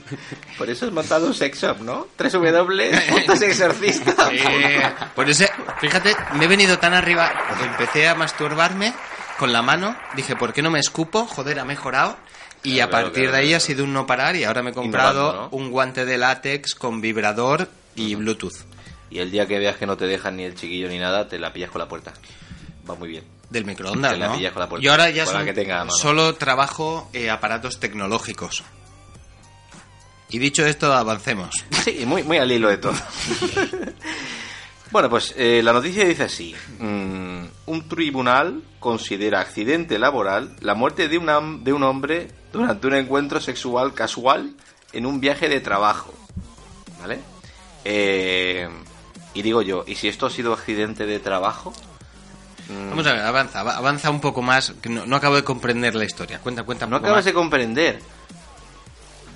[0.58, 2.08] Por eso has montado un sex shop, ¿no?
[2.16, 4.14] Tres W, puntos exorcista.
[4.34, 4.82] Eh,
[5.14, 5.44] por eso,
[5.80, 8.92] fíjate, me he venido tan arriba, empecé a masturbarme
[9.38, 11.26] con la mano, dije, ¿por qué no me escupo?
[11.26, 12.16] Joder, ha mejorado.
[12.62, 14.70] Y Claro, a partir claro, de ahí ha sido un no parar y ahora me
[14.70, 15.56] he comprado Innovando, ¿no?
[15.56, 18.64] un guante de látex con vibrador y Bluetooth.
[19.10, 21.38] Y el día que veas que no te dejan ni el chiquillo ni nada, te
[21.38, 22.12] la pillas con la puerta.
[22.88, 23.33] Va muy bien.
[23.50, 24.34] Del microondas, Te la ¿no?
[24.36, 24.84] pillas con la puerta.
[24.84, 25.90] Yo ahora ya Con la son- que tenga a mano.
[25.96, 28.62] solo trabajo eh, aparatos tecnológicos.
[30.30, 31.54] Y dicho esto, avancemos.
[31.84, 32.94] Sí, muy, muy al hilo de todo.
[34.90, 36.54] Bueno, pues eh, la noticia dice así.
[36.78, 42.94] Mm, un tribunal considera accidente laboral la muerte de, una, de un hombre durante un
[42.94, 44.54] encuentro sexual casual
[44.92, 46.14] en un viaje de trabajo.
[47.00, 47.18] ¿Vale?
[47.84, 48.68] Eh,
[49.34, 51.72] y digo yo, ¿y si esto ha sido accidente de trabajo?
[52.68, 55.44] Mm, Vamos a ver, avanza, ava- avanza un poco más, que no, no acabo de
[55.44, 56.38] comprender la historia.
[56.40, 57.24] Cuenta, cuenta un No poco acabas más.
[57.26, 57.98] de comprender.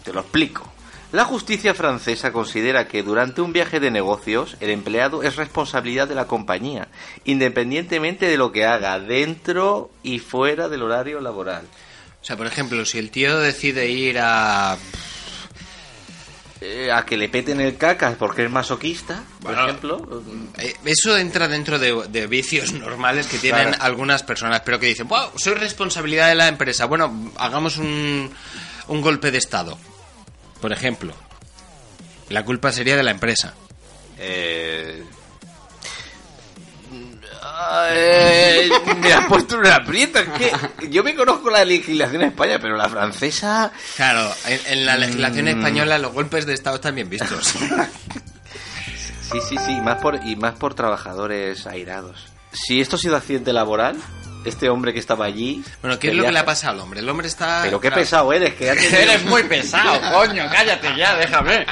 [0.05, 0.73] Te lo explico.
[1.13, 6.15] La justicia francesa considera que durante un viaje de negocios el empleado es responsabilidad de
[6.15, 6.89] la compañía,
[7.25, 11.63] independientemente de lo que haga dentro y fuera del horario laboral.
[12.21, 14.77] O sea, por ejemplo, si el tío decide ir a...
[16.61, 19.69] Eh, a que le peten el cacas porque es masoquista, por Bueno.
[19.69, 20.23] ejemplo.
[20.59, 23.83] eh, Eso entra dentro de, de vicios normales que tienen Claro.
[23.85, 26.87] algunas personas, pero que dicen, wow, soy responsabilidad de la empresa.
[26.87, 28.29] Bueno, hagamos un,
[28.89, 29.79] un golpe de Estado,
[30.61, 31.15] por ejemplo.
[32.29, 33.55] La culpa sería de la empresa.
[34.19, 35.05] Eh...
[37.91, 40.21] eh, me has puesto una aprieta.
[40.21, 40.29] Es
[40.79, 43.73] que yo me conozco la legislación en España, pero la francesa.
[43.97, 45.49] Claro, en, en la legislación Mm.
[45.49, 47.55] española los golpes de Estado están bien vistos.
[49.31, 52.29] Sí, sí, sí, más por, y más por trabajadores airados.
[52.51, 53.95] Si esto ha sido accidente laboral,
[54.47, 55.63] este hombre que estaba allí.
[55.83, 57.01] Bueno, ¿qué es lo que le ha pasado al hombre?
[57.01, 57.61] El hombre está...
[57.63, 61.67] Pero qué claro, pesado eres, que, ha entendido- Eres muy pesado, coño, cállate ya, déjame.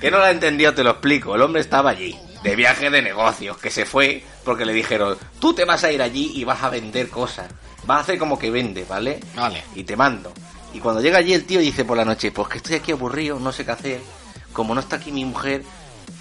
[0.00, 1.36] que no lo ha entendido, te lo explico.
[1.36, 5.52] El hombre estaba allí, de viaje de negocios, que se fue porque le dijeron, tú
[5.52, 7.48] te vas a ir allí y vas a vender cosas.
[7.84, 9.18] Vas a hacer como que vende, ¿vale?
[9.34, 9.64] Vale.
[9.74, 10.32] Y te mando.
[10.72, 13.40] Y cuando llega allí el tío dice por la noche, pues que estoy aquí aburrido,
[13.40, 14.00] no sé qué hacer.
[14.52, 15.64] Como no está aquí mi mujer,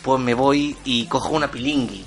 [0.01, 2.03] pues me voy y cojo una pilingui.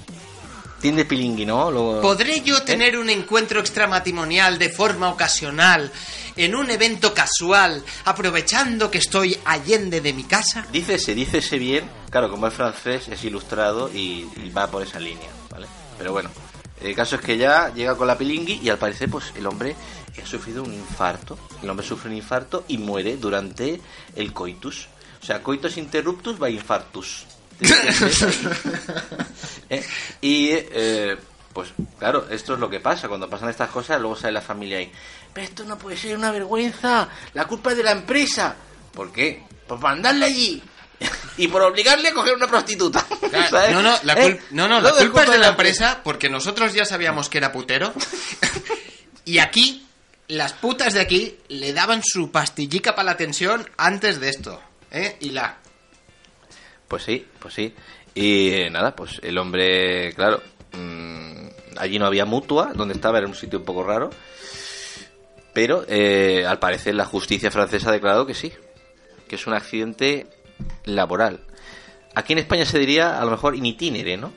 [0.78, 1.70] ¿Entiendes pilingui, no?
[1.72, 5.90] Lo- ¿Podré yo tener un encuentro extramatrimonial de forma ocasional
[6.36, 10.64] en un evento casual, aprovechando que estoy allende de mi casa?
[10.70, 11.90] Dícese, dícese bien.
[12.10, 15.66] Claro, como es francés, es ilustrado y, y va por esa línea, ¿vale?
[15.98, 16.30] Pero bueno,
[16.80, 19.74] el caso es que ya llega con la pilingui y al parecer, pues el hombre
[20.22, 21.36] ha sufrido un infarto.
[21.60, 23.80] El hombre sufre un infarto y muere durante
[24.14, 24.86] el coitus.
[25.20, 27.24] O sea, coitus interruptus va infartus.
[29.70, 29.84] ¿Eh?
[30.20, 31.16] Y, eh,
[31.52, 33.08] pues claro, esto es lo que pasa.
[33.08, 34.90] Cuando pasan estas cosas, luego sale la familia ahí.
[35.32, 37.08] Pero esto no puede ser una vergüenza.
[37.34, 38.54] La culpa es de la empresa.
[38.92, 39.44] ¿Por qué?
[39.66, 40.62] Por mandarle allí.
[41.36, 43.04] y por obligarle a coger una prostituta.
[43.72, 44.38] No, no, la, ¿Eh?
[44.38, 47.52] cul- no, no, la culpa es de la empresa porque nosotros ya sabíamos que era
[47.52, 47.92] putero.
[49.24, 49.86] y aquí,
[50.28, 54.60] las putas de aquí le daban su pastillica para la tensión antes de esto.
[54.90, 55.16] ¿eh?
[55.20, 55.58] Y la...
[56.88, 57.74] Pues sí, pues sí.
[58.14, 63.26] Y eh, nada, pues el hombre, claro, mm, allí no había mutua, donde estaba era
[63.26, 64.10] un sitio un poco raro.
[65.52, 68.52] Pero eh, al parecer la justicia francesa ha declarado que sí,
[69.28, 70.26] que es un accidente
[70.84, 71.40] laboral.
[72.14, 74.32] Aquí en España se diría a lo mejor in itinere, ¿no?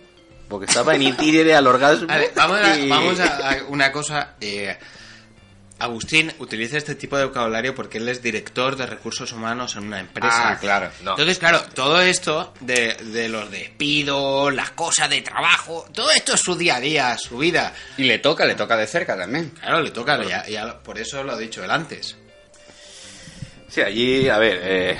[0.49, 2.07] Porque estaba en itinere al orgasmo.
[2.11, 4.35] A ver, vamos a, y- vamos a- a una cosa.
[4.41, 4.77] eh,
[5.81, 9.99] Agustín utiliza este tipo de vocabulario porque él es director de recursos humanos en una
[9.99, 10.51] empresa.
[10.51, 10.89] Ah, claro.
[11.03, 11.11] No.
[11.11, 16.39] Entonces, claro, todo esto de, de los despidos, las cosas de trabajo, todo esto es
[16.41, 17.73] su día a día, su vida.
[17.97, 19.49] Y le toca, le toca de cerca también.
[19.59, 22.15] Claro, le toca, ya, ya- por eso lo ha dicho él antes.
[23.67, 24.97] Sí, allí, a ver, eh,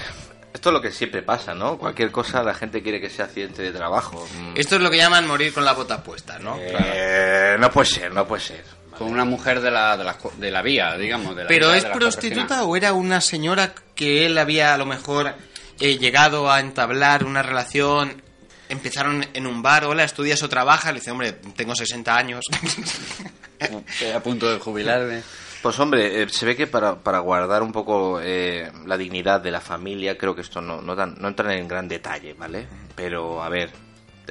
[0.54, 1.78] esto es lo que siempre pasa, ¿no?
[1.78, 4.26] Cualquier cosa la gente quiere que sea accidente de trabajo.
[4.40, 4.54] Mm.
[4.56, 6.58] Esto es lo que llaman morir con la bota puesta, ¿no?
[6.60, 8.81] Eh, no puede ser, no puede ser.
[9.04, 11.36] Con una mujer de la, de la, de la vía, digamos.
[11.36, 14.78] De la ¿Pero vía es de prostituta o era una señora que él había a
[14.78, 15.34] lo mejor
[15.80, 18.22] eh, llegado a entablar una relación?
[18.70, 20.94] Empezaron en un bar, hola, estudias o trabajas.
[20.94, 22.46] Le dice, hombre, tengo 60 años.
[23.60, 25.22] Estoy a punto de jubilarme.
[25.62, 29.52] Pues hombre, eh, se ve que para, para guardar un poco eh, la dignidad de
[29.52, 32.68] la familia, creo que esto no, no, dan- no entra en gran detalle, ¿vale?
[32.96, 33.70] Pero a ver,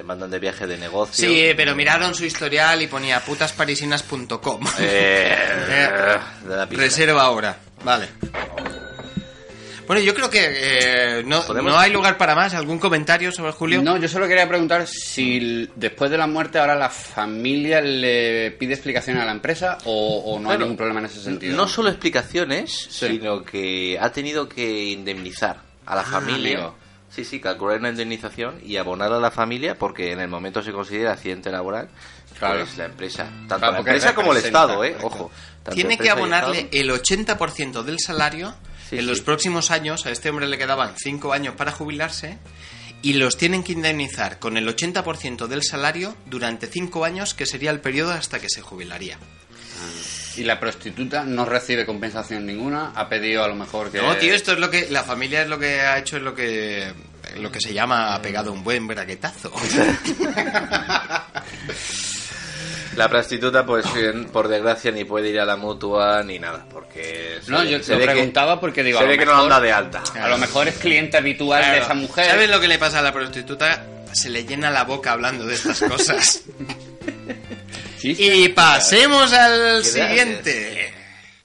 [0.00, 1.28] te mandan de viaje de negocio.
[1.28, 4.66] Sí, eh, pero miraron su historial y ponía putasparisinas.com.
[4.78, 5.36] Eh,
[6.70, 6.82] pista.
[6.82, 7.58] Reserva ahora.
[7.84, 8.08] Vale.
[9.86, 10.38] Bueno, yo creo que
[11.18, 12.54] eh, no, no hay lugar para más.
[12.54, 13.82] ¿Algún comentario sobre Julio?
[13.82, 18.72] No, yo solo quería preguntar si después de la muerte ahora la familia le pide
[18.72, 21.54] explicaciones a la empresa o, o no hay ningún problema en ese sentido.
[21.54, 23.08] No solo explicaciones, Sí.
[23.08, 26.56] sino que ha tenido que indemnizar a la familia.
[26.58, 26.80] amigo.
[27.11, 30.73] Sí, sí, calcular una indemnización y abonar a la familia porque en el momento se
[30.73, 31.88] considera accidente laboral.
[32.38, 32.61] Claro.
[32.61, 34.96] Pues la empresa, tanto Claro, la empresa como el Estado, ¿eh?
[35.03, 35.31] Ojo.
[35.73, 38.55] Tiene que abonarle el 80% del salario.
[38.88, 39.07] Sí, en sí.
[39.09, 42.38] los próximos años, a este hombre le quedaban 5 años para jubilarse.
[43.03, 47.70] Y los tienen que indemnizar con el 80% del salario durante 5 años, que sería
[47.70, 49.18] el periodo hasta que se jubilaría.
[50.40, 53.98] Y la prostituta no recibe compensación ninguna, ha pedido a lo mejor que...
[54.00, 54.88] No, tío, esto es lo que.
[54.90, 56.90] La familia es lo que ha hecho, es lo que.
[57.38, 59.53] lo que se llama ha pegado un buen braguetazo.
[62.96, 67.38] La prostituta, pues eh, por desgracia, ni puede ir a la mutua ni nada, porque
[67.40, 69.24] se, No, yo se lo ve que- preguntaba porque digo, se a lo ve que
[69.26, 70.03] no mejor- anda de alta.
[70.20, 72.26] A lo mejor es cliente habitual de esa mujer.
[72.26, 73.85] ¿Sabes lo que le pasa a la prostituta?
[74.12, 76.42] Se le llena la boca hablando de estas cosas.
[78.02, 80.92] Y pasemos al siguiente.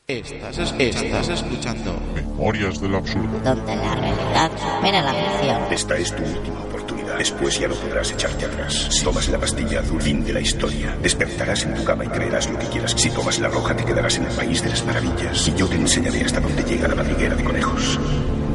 [0.07, 3.39] Estás, es- estás escuchando Memorias del absurdo.
[3.43, 5.73] donde la realidad supera la ficción.
[5.73, 7.17] Esta es tu última oportunidad.
[7.17, 8.87] Después ya no podrás echarte atrás.
[8.91, 10.95] Si tomas la pastilla azul, fin de la historia.
[11.01, 12.93] Despertarás en tu cama y creerás lo que quieras.
[12.95, 15.47] Si tomas la roja, te quedarás en el país de las maravillas.
[15.47, 17.99] Y yo te enseñaré hasta dónde llega la madriguera de conejos.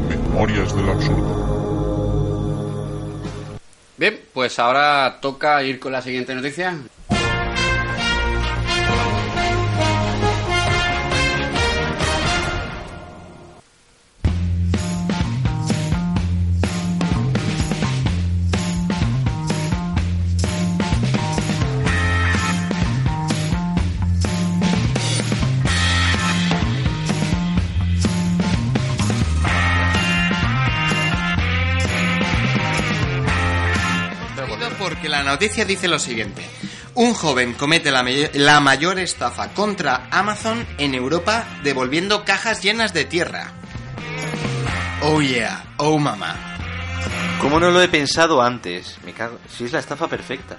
[0.08, 1.50] Memorias del absurdo.
[3.96, 6.76] Bien, pues ahora toca ir con la siguiente noticia.
[35.30, 36.44] Noticia dice lo siguiente.
[36.94, 43.04] Un joven comete la, la mayor estafa contra Amazon en Europa devolviendo cajas llenas de
[43.04, 43.52] tierra.
[45.02, 46.36] Oh yeah, oh mamá.
[47.40, 48.98] ¿Cómo no lo he pensado antes?
[49.04, 49.38] Me cago.
[49.48, 50.58] Si es la estafa perfecta.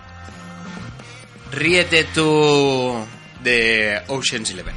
[1.51, 3.05] Ríete tú
[3.43, 4.75] de Ocean's Eleven.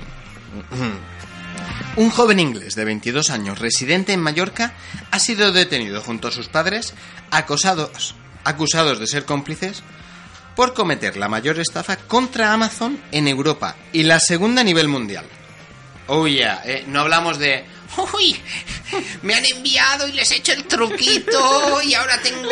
[1.96, 4.74] Un joven inglés de 22 años residente en Mallorca
[5.12, 6.94] ha sido detenido junto a sus padres
[7.30, 9.82] acosados, acusados de ser cómplices
[10.56, 15.26] por cometer la mayor estafa contra Amazon en Europa y la segunda a nivel mundial.
[16.06, 17.64] Oh yeah, eh, no hablamos de
[18.12, 18.36] Uy,
[19.22, 22.48] me han enviado y les he hecho el truquito y ahora tengo...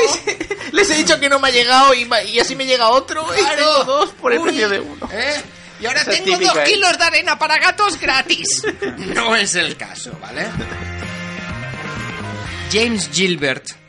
[0.72, 4.12] Les he dicho que no me ha llegado y, así me llega otro Claro.
[4.20, 5.08] por el Uy, precio de uno.
[5.12, 5.34] ¿eh?
[5.80, 6.64] Y ahora Esa tengo típica, dos ¿eh?
[6.72, 8.62] kilos de arena para gatos gratis.
[8.98, 10.46] No es el caso, ¿vale?
[12.72, 13.81] James Gilbert.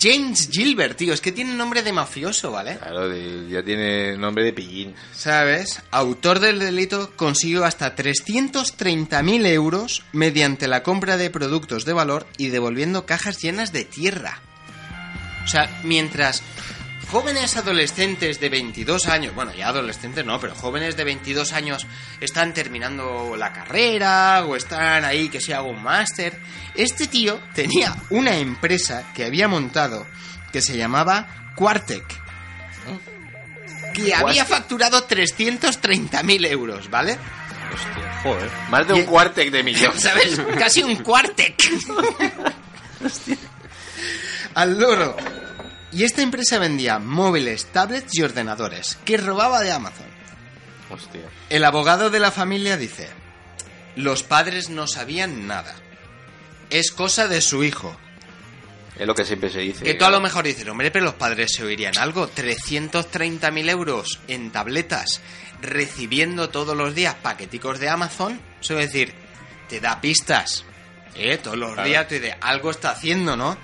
[0.00, 2.78] James Gilbert, tío, es que tiene nombre de mafioso, ¿vale?
[2.78, 4.94] Claro, de- ya tiene nombre de pillín.
[5.14, 5.82] ¿Sabes?
[5.90, 12.48] Autor del delito consiguió hasta 330.000 euros mediante la compra de productos de valor y
[12.48, 14.40] devolviendo cajas llenas de tierra.
[15.44, 16.42] O sea, mientras
[17.10, 21.86] jóvenes adolescentes de 22 años, bueno, ya adolescentes no, pero jóvenes de 22 años
[22.20, 26.38] están terminando la carrera o están ahí que se haga un máster,
[26.74, 30.06] este tío tenía una empresa que había montado
[30.52, 32.20] que se llamaba Quartec
[33.92, 37.18] que había facturado 330.000 euros, ¿vale?
[37.72, 38.50] Hostia, joder.
[38.70, 39.98] Más de un cuartec de millón.
[39.98, 40.40] ¿Sabes?
[40.58, 41.62] Casi un Quartec.
[44.54, 45.16] Al loro.
[45.92, 50.06] Y esta empresa vendía móviles, tablets y ordenadores, que robaba de Amazon.
[50.90, 51.22] Hostia.
[51.48, 53.08] El abogado de la familia dice,
[53.96, 55.74] los padres no sabían nada.
[56.70, 57.96] Es cosa de su hijo.
[58.98, 59.82] Es lo que siempre se dice.
[59.84, 62.28] Que tú a lo mejor dices, hombre, pero los padres se oirían algo.
[62.30, 65.20] 330.000 euros en tabletas,
[65.62, 68.40] recibiendo todos los días paqueticos de Amazon.
[68.60, 69.14] Eso es decir,
[69.68, 70.64] te da pistas.
[71.16, 71.38] ¿Eh?
[71.38, 71.88] Todos los Claro.
[71.88, 73.56] días tú dices, algo está haciendo, ¿no?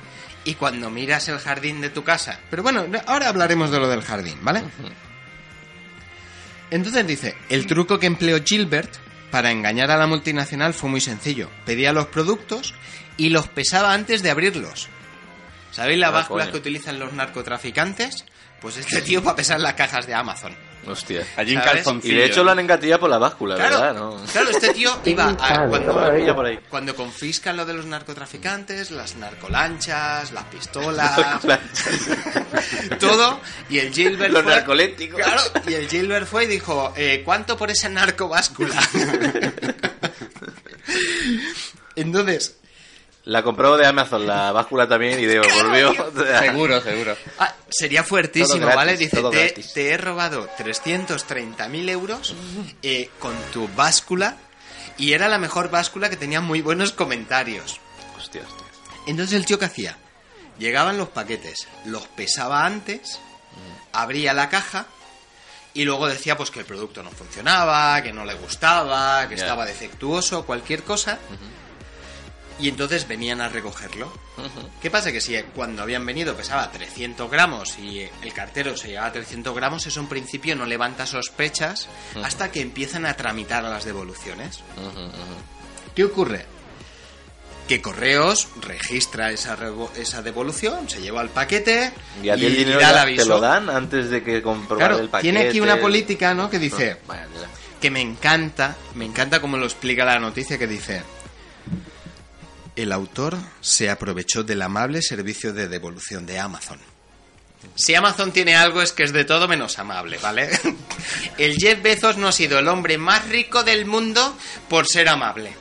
[0.46, 2.40] Y cuando miras el jardín de tu casa.
[2.48, 4.62] Pero bueno, ahora hablaremos de lo del jardín, ¿vale?
[6.70, 8.94] Entonces dice, el truco que empleó Gilbert
[9.30, 11.50] para engañar a la multinacional fue muy sencillo.
[11.64, 12.74] Pedía los productos
[13.16, 14.88] y los pesaba antes de abrirlos.
[15.72, 16.52] ¿Sabéis las Ah, básculas coño.
[16.52, 18.24] que utilizan los narcotraficantes?
[18.61, 20.54] Pues este tío para pesar las cajas de Amazon.
[20.87, 21.27] Hostia.
[21.37, 22.14] Allí en calzoncillo.
[22.14, 23.94] Y de hecho lo han engatillado por la báscula, Claro, ¿verdad?
[23.94, 24.16] ¿No?
[24.33, 26.59] claro, este tío iba a, cuando, han pillado por ahí.
[26.68, 31.18] cuando confiscan lo de los narcotraficantes, las narcolanchas, las pistolas,
[33.01, 35.20] todo, y el Gilbert Los fue- narcolécticos.
[35.20, 38.75] Claro, y el Gilbert fue y dijo, eh, ¿cuánto por esa narcobáscula?
[41.96, 42.57] Entonces,
[43.26, 45.92] La compró de Amazon, la báscula también, y de volvió.
[46.38, 47.16] Seguro, seguro.
[47.40, 48.96] ah, sería fuertísimo, gratis, ¿vale?
[48.96, 52.36] Dice, te, te he robado 330.000 euros
[52.84, 54.36] eh, con tu báscula
[54.96, 57.80] y era la mejor báscula que tenía muy buenos comentarios.
[58.16, 58.66] Hostia, hostia.
[59.08, 59.96] Entonces el tío que hacía,
[60.60, 63.18] llegaban los paquetes, los pesaba antes,
[63.92, 64.86] abría la caja
[65.74, 69.66] y luego decía pues que el producto no funcionaba, que no le gustaba, que estaba
[69.66, 71.18] defectuoso, cualquier cosa.
[72.58, 74.10] Y entonces venían a recogerlo.
[74.80, 75.12] ¿Qué pasa?
[75.12, 79.86] Que si cuando habían venido pesaba 300 gramos y el cartero se llevaba 300 gramos,
[79.86, 81.86] eso en principio no levanta sospechas
[82.22, 84.60] hasta que empiezan a tramitar las devoluciones.
[85.94, 86.46] ¿Qué ocurre?
[87.68, 89.58] que Correos registra esa,
[89.96, 91.92] esa devolución, se lleva el paquete
[92.22, 93.22] Y a ti el dinero da el ya aviso.
[93.24, 95.32] te lo dan antes de que comprobar Claro, el paquete.
[95.32, 96.48] tiene aquí una política, ¿no?
[96.48, 96.98] Que dice
[97.80, 101.02] que me encanta, me encanta cómo lo explica la noticia que dice
[102.76, 106.78] el autor se aprovechó del amable servicio de devolución de Amazon.
[107.74, 110.48] Si Amazon tiene algo es que es de todo menos amable, ¿vale?
[111.38, 114.36] El Jeff Bezos no ha sido el hombre más rico del mundo
[114.68, 115.52] por ser amable.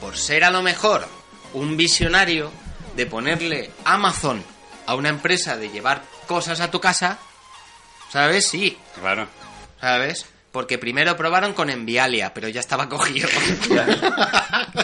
[0.00, 1.08] Por ser a lo mejor
[1.54, 2.52] un visionario
[2.94, 4.44] de ponerle Amazon
[4.86, 7.18] a una empresa de llevar cosas a tu casa,
[8.12, 8.46] ¿sabes?
[8.46, 9.26] Sí, Claro.
[9.80, 10.26] ¿sabes?
[10.52, 13.28] Porque primero probaron con Envialia, pero ya estaba cogido.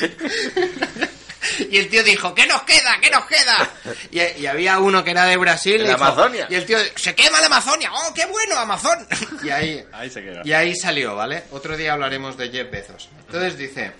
[1.70, 2.98] y el tío dijo, ¿qué nos queda?
[3.00, 3.70] ¿Qué nos queda?
[4.10, 5.76] Y, y había uno que era de Brasil.
[5.76, 6.46] ¿En y dijo- Amazonia?
[6.50, 7.90] Y el tío, se quema la Amazonia.
[7.92, 9.06] ¡Oh, qué bueno, Amazon!
[9.42, 10.42] y ahí, Ahí se queda.
[10.44, 11.44] y ahí salió, ¿vale?
[11.50, 13.08] Otro día hablaremos de Jeff Bezos.
[13.26, 13.92] Entonces dice,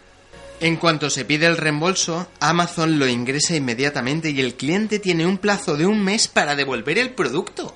[0.61, 5.39] en cuanto se pide el reembolso, Amazon lo ingresa inmediatamente y el cliente tiene un
[5.39, 7.75] plazo de un mes para devolver el producto.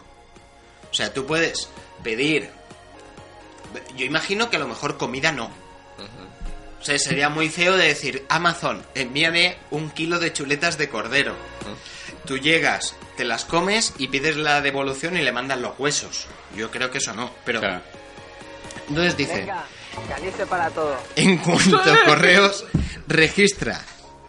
[0.90, 1.68] O sea, tú puedes
[2.02, 2.50] pedir...
[3.96, 5.50] Yo imagino que a lo mejor comida no.
[6.84, 11.34] O sea, sería muy feo de decir, Amazon, envíame un kilo de chuletas de cordero.
[12.26, 16.26] Tú llegas, te las comes y pides la devolución y le mandan los huesos.
[16.54, 17.60] Yo creo que eso no, pero...
[17.60, 17.80] Claro.
[18.86, 19.36] Entonces dice...
[19.36, 19.64] Venga,
[20.46, 20.94] para todo.
[21.16, 22.66] En cuanto Correos
[23.08, 23.80] registra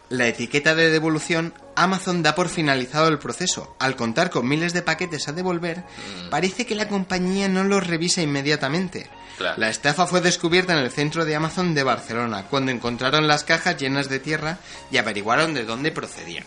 [0.08, 3.75] la etiqueta de devolución, Amazon da por finalizado el proceso.
[3.79, 5.83] Al contar con miles de paquetes a devolver,
[6.29, 9.09] parece que la compañía no los revisa inmediatamente.
[9.38, 9.59] Claro.
[9.59, 13.77] La estafa fue descubierta en el centro de Amazon de Barcelona, cuando encontraron las cajas
[13.77, 14.59] llenas de tierra
[14.91, 16.45] y averiguaron de dónde procedían.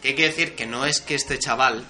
[0.00, 1.84] Que hay que decir que no es que este chaval,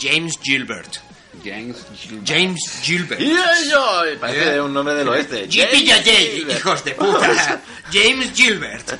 [0.00, 0.96] James Gilbert,
[1.44, 2.26] James Gilbert.
[2.26, 5.46] James Gilbert, Y Parece un nombre del oeste.
[5.48, 6.58] JPJ, Gilbert.
[6.58, 7.62] hijos de puta.
[7.92, 8.92] James Gilbert.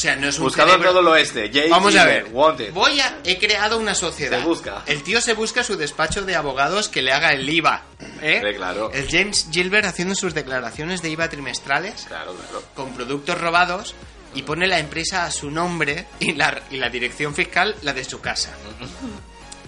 [0.00, 1.50] O sea, no es un Buscado en cerebro- todo el oeste.
[1.52, 2.28] James Vamos a ver.
[2.32, 2.72] Wanted.
[2.72, 3.18] Voy a...
[3.22, 4.38] He creado una sociedad.
[4.38, 4.82] Se busca.
[4.86, 7.82] El tío se busca su despacho de abogados que le haga el IVA.
[8.22, 8.40] ¿eh?
[8.56, 8.90] Claro.
[8.94, 12.64] El James Gilbert haciendo sus declaraciones de IVA trimestrales Claro, claro.
[12.74, 13.94] con productos robados
[14.34, 18.02] y pone la empresa a su nombre y la, y la dirección fiscal la de
[18.04, 18.54] su casa.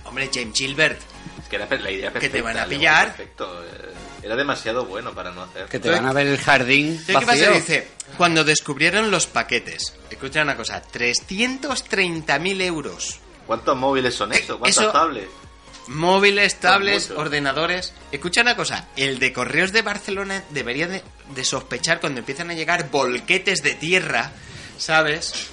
[0.05, 0.99] Hombre, James Gilbert.
[1.43, 2.37] Es que era la idea Que perfecta.
[2.39, 3.09] te van a pillar.
[3.09, 3.65] Perfecto.
[3.65, 5.67] eh, Era demasiado bueno para no hacer.
[5.67, 7.27] Que te van a ver el jardín ¿Sabes qué pasa?
[7.27, 7.53] vacío.
[7.55, 13.19] Dice, cuando descubrieron los paquetes, escucha una cosa, 330.000 euros.
[13.47, 14.59] ¿Cuántos móviles son eso?
[14.59, 15.31] ¿Cuántas Eso- tablets?
[15.89, 17.93] Móviles, tablets, ordenadores.
[18.13, 21.03] Escucha una cosa, el de Correos de Barcelona debería de,
[21.35, 24.31] de sospechar cuando empiezan a llegar volquetes de tierra,
[24.79, 25.49] ¿sabes?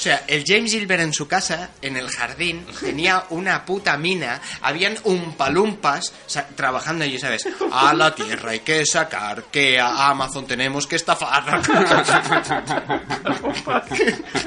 [0.00, 4.40] O sea, el James Gilbert en su casa, en el jardín, tenía una puta mina,
[4.62, 6.14] habían un palumpas
[6.56, 7.46] trabajando allí, ¿sabes?
[7.70, 11.60] A la tierra hay que sacar, que a Amazon tenemos que estafar.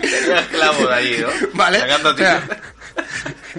[0.02, 1.28] Tenía esclavos ahí, ¿no?
[1.54, 1.84] ¿Vale?
[2.04, 2.48] O sea.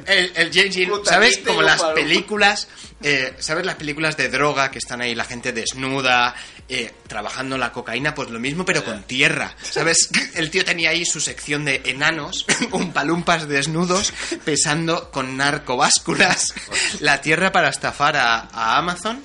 [0.07, 1.39] El, el James ¿sabes?
[1.39, 2.69] Como las películas,
[3.03, 3.65] eh, ¿sabes?
[3.67, 6.35] Las películas de droga que están ahí la gente desnuda,
[6.69, 10.09] eh, trabajando la cocaína, pues lo mismo, pero con tierra, ¿sabes?
[10.35, 14.13] El tío tenía ahí su sección de enanos, un palumpas desnudos,
[14.45, 16.55] pesando con narcobásculas
[17.01, 19.23] la tierra para estafar a, a Amazon.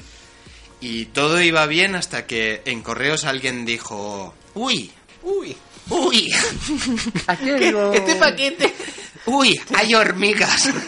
[0.81, 4.91] Y todo iba bien hasta que en correos alguien dijo, uy,
[5.21, 5.57] Uy.
[5.89, 6.31] uy,
[7.43, 8.73] ¿Qué- Este paquete.
[9.29, 10.69] Uy, hay hormigas.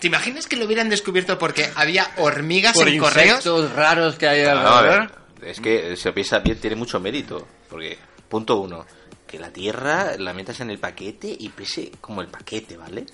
[0.00, 3.38] ¿Te imaginas que lo hubieran descubierto porque había hormigas Por en correos?
[3.38, 5.10] insectos raros que hay alrededor.
[5.40, 7.46] ver, es que si lo piensas bien tiene mucho mérito.
[7.68, 8.84] Porque, punto uno,
[9.26, 13.06] que la tierra la metas en el paquete y pese como el paquete, ¿vale?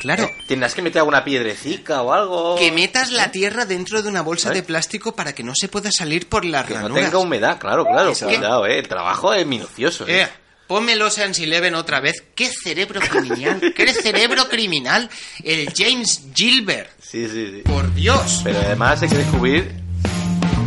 [0.00, 0.24] Claro.
[0.24, 2.56] Eh, Tendrás que meter alguna piedrecica o algo.
[2.56, 4.58] Que metas la tierra dentro de una bolsa ¿Sabes?
[4.62, 7.84] de plástico para que no se pueda salir por las Que no tenga humedad, claro,
[7.86, 8.12] claro.
[8.12, 8.78] Cuidado, eh.
[8.80, 10.06] El trabajo es minucioso.
[10.06, 10.28] Eh, Eh.
[10.66, 12.22] Ponme los Eleven otra vez.
[12.34, 13.60] ¡Qué cerebro criminal!
[13.76, 15.08] ¡Qué cerebro criminal!
[15.42, 16.90] El James Gilbert.
[17.00, 17.62] Sí, sí, sí.
[17.64, 18.40] Por Dios.
[18.44, 19.84] Pero además hay que descubrir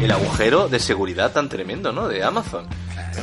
[0.01, 2.07] el agujero de seguridad tan tremendo, ¿no?
[2.07, 2.67] De Amazon.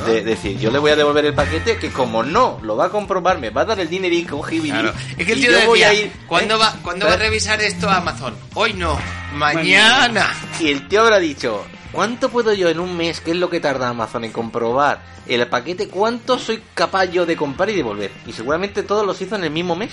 [0.05, 2.89] De decir, yo le voy a devolver el paquete que como no lo va a
[2.89, 4.93] comprobar, me va a dar el dinerico, jibili, Claro.
[5.17, 6.11] Es que el y tío decía, voy a ir...
[6.27, 6.57] ¿cuándo, ¿eh?
[6.57, 7.29] va, ¿cuándo va a ¿sabes?
[7.29, 8.35] revisar esto Amazon?
[8.55, 8.99] Hoy no,
[9.33, 10.35] mañana.
[10.59, 11.65] Y el tío habrá dicho,
[11.95, 15.47] ¿cuánto puedo yo en un mes, que es lo que tarda Amazon en comprobar el
[15.47, 18.11] paquete, cuánto soy capaz yo de comprar y devolver?
[18.27, 19.91] Y seguramente todos los hizo en el mismo mes.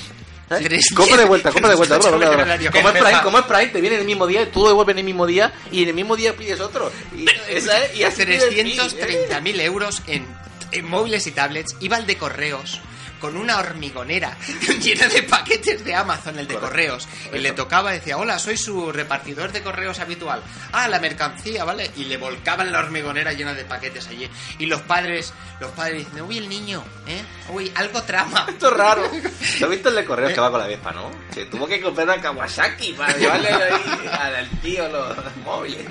[0.49, 0.93] ¿sabes?
[0.95, 1.99] Compra de vuelta, compra de vuelta.
[1.99, 2.11] días.
[2.11, 2.59] bro, bro, bro.
[2.59, 3.03] Qué Como es.
[3.03, 5.27] Prime, como es Prime, te viene en el mismo día, tú devuelves en el mismo
[5.27, 6.91] día y en el mismo día pides otro.
[7.17, 7.27] Y,
[7.61, 7.97] ¿sabes?
[7.97, 9.31] y así pides el fin, ¿eh?
[9.31, 10.27] 330.000 euros en,
[10.73, 11.77] en móviles y tablets.
[11.81, 12.81] Iba al de correos
[13.23, 14.37] con una hormigonera
[14.83, 17.07] llena de paquetes de Amazon, el de correos.
[17.33, 20.43] Y le tocaba, decía, hola, soy su repartidor de correos habitual.
[20.73, 21.89] Ah, la mercancía, ¿vale?
[21.97, 24.29] Y le volcaban la hormigonera llena de paquetes allí.
[24.59, 27.23] Y los padres, los padres dicen, uy, el niño, ¿eh?
[27.51, 28.45] Uy, algo trama.
[28.49, 29.09] Esto es raro.
[29.59, 31.09] ¿Tú has visto el de correos que va con la Vespa, no?
[31.33, 35.87] Se tuvo que comprar una Kawasaki para llevarle ahí al tío los móviles.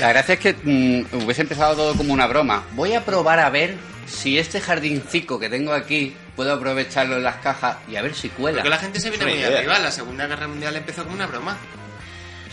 [0.00, 2.64] La gracia es que mm, hubiese empezado todo como una broma.
[2.72, 7.36] Voy a probar a ver si este jardincico que tengo aquí puedo aprovecharlo en las
[7.36, 8.58] cajas y a ver si cuela.
[8.58, 9.58] Porque la gente se viene muy idea.
[9.58, 9.78] arriba.
[9.78, 11.56] La Segunda Guerra Mundial empezó como una broma.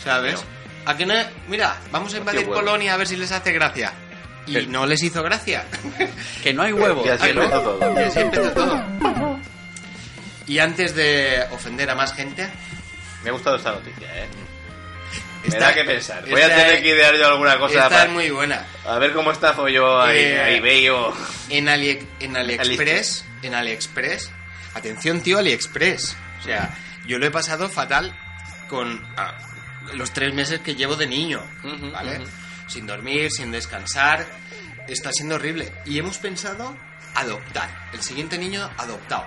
[0.02, 0.44] ¿Sabes?
[0.86, 1.14] ¿A que no?
[1.48, 2.46] Mira, vamos a invadir.
[2.46, 3.92] Polonia a ver si les hace gracia.
[4.46, 5.64] Y no les hizo gracia.
[6.42, 7.06] Que no hay huevos.
[7.06, 8.00] Y así empezó todo.
[8.00, 8.84] Y así empezó todo.
[10.46, 12.50] Y antes de ofender a más gente,
[13.22, 14.28] Me ha gustado esta noticia, ¿eh?
[15.44, 16.28] Me Esta- da que pensar.
[16.28, 18.04] Voy a tener que idear yo alguna cosa esta para...
[18.04, 18.66] es muy buena.
[18.86, 21.14] A ver cómo estafo yo ahí, Eh, ahí veo.
[21.50, 24.30] En, Ali, en AliExpress, en AliExpress,
[24.74, 26.74] atención tío AliExpress, o sea,
[27.06, 28.16] yo lo he pasado fatal
[28.68, 29.36] con ah,
[29.92, 31.42] los tres meses que llevo de niño,
[31.92, 32.20] ¿vale?
[32.66, 34.26] Sin dormir, sin descansar,
[34.88, 35.70] está siendo horrible.
[35.84, 36.74] Y hemos pensado
[37.14, 39.26] adoptar, el siguiente niño adoptado.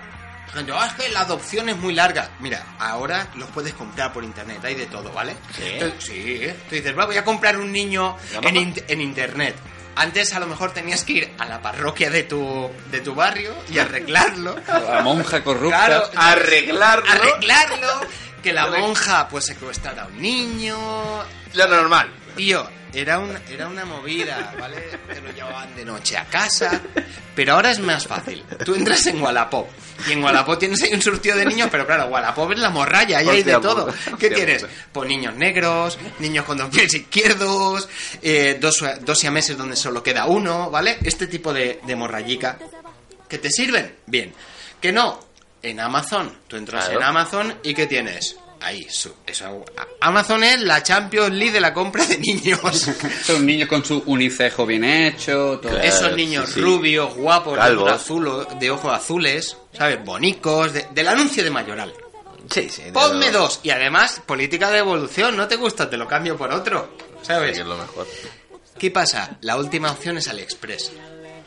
[0.54, 2.30] Gente, "Ah, es que la adopción es muy larga.
[2.40, 5.36] Mira, ahora los puedes comprar por internet, hay de todo, ¿vale?
[5.56, 5.64] ¿Sí?
[5.66, 6.48] Entonces, sí.
[6.70, 9.56] Tú dices, voy a comprar un niño ¿La en, in- en internet.
[9.96, 13.56] Antes a lo mejor tenías que ir a la parroquia de tu, de tu barrio
[13.70, 14.56] y arreglarlo.
[14.68, 15.86] La monja corrupta.
[15.86, 17.10] Claro, Arreglarlo.
[17.12, 18.02] arreglarlo,
[18.44, 20.78] que la monja pues secuestrara a un niño.
[21.54, 22.12] Lo normal.
[22.38, 24.78] Tío, era, un, era una movida, ¿vale?
[25.14, 26.82] Te lo llevaban de noche a casa.
[27.36, 28.44] Pero ahora es más fácil.
[28.64, 29.68] Tú entras en Wallapop.
[30.08, 33.18] Y en Wallapop tienes ahí un surtido de niños, pero claro, Wallapop es la morralla,
[33.20, 33.88] ahí hay de todo.
[33.88, 34.64] puta, ¿Qué tienes?
[34.64, 34.74] puta.
[34.94, 37.90] Pues niños negros, niños con dos pies izquierdos,
[38.22, 40.98] eh, dos, dos siameses donde solo queda uno, ¿vale?
[41.04, 42.58] Este tipo de, de morrallica.
[43.28, 43.96] ¿Que te sirven?
[44.06, 44.34] Bien.
[44.80, 45.20] ¿Que no?
[45.62, 46.38] En Amazon.
[46.48, 47.00] Tú entras Claro.
[47.02, 48.38] en Amazon y ¿qué tienes?
[48.62, 49.64] Ahí, su, eso,
[50.02, 52.60] Amazon es la Champions League de la compra de niños.
[53.24, 55.60] Son niños con su unicejo bien hecho.
[55.62, 55.78] Todo.
[55.80, 56.62] Esos niños sí, sí.
[56.62, 60.04] rubios, guapos, de, azul, de ojos azules, ¿sabes?
[60.04, 61.94] Bonicos, de- del anuncio de Mayoral.
[62.50, 62.84] Sí, sí.
[62.94, 63.60] Ponme no- dos.
[63.64, 65.36] Y además, política de evolución.
[65.38, 65.90] ¿No te gusta?
[65.90, 66.90] Te lo cambio por otro.
[67.22, 67.54] Sí, ¿Sabes?
[67.56, 68.08] que es lo mejor.
[68.80, 69.38] ¿Qué pasa?
[69.42, 70.92] La última opción es AliExpress.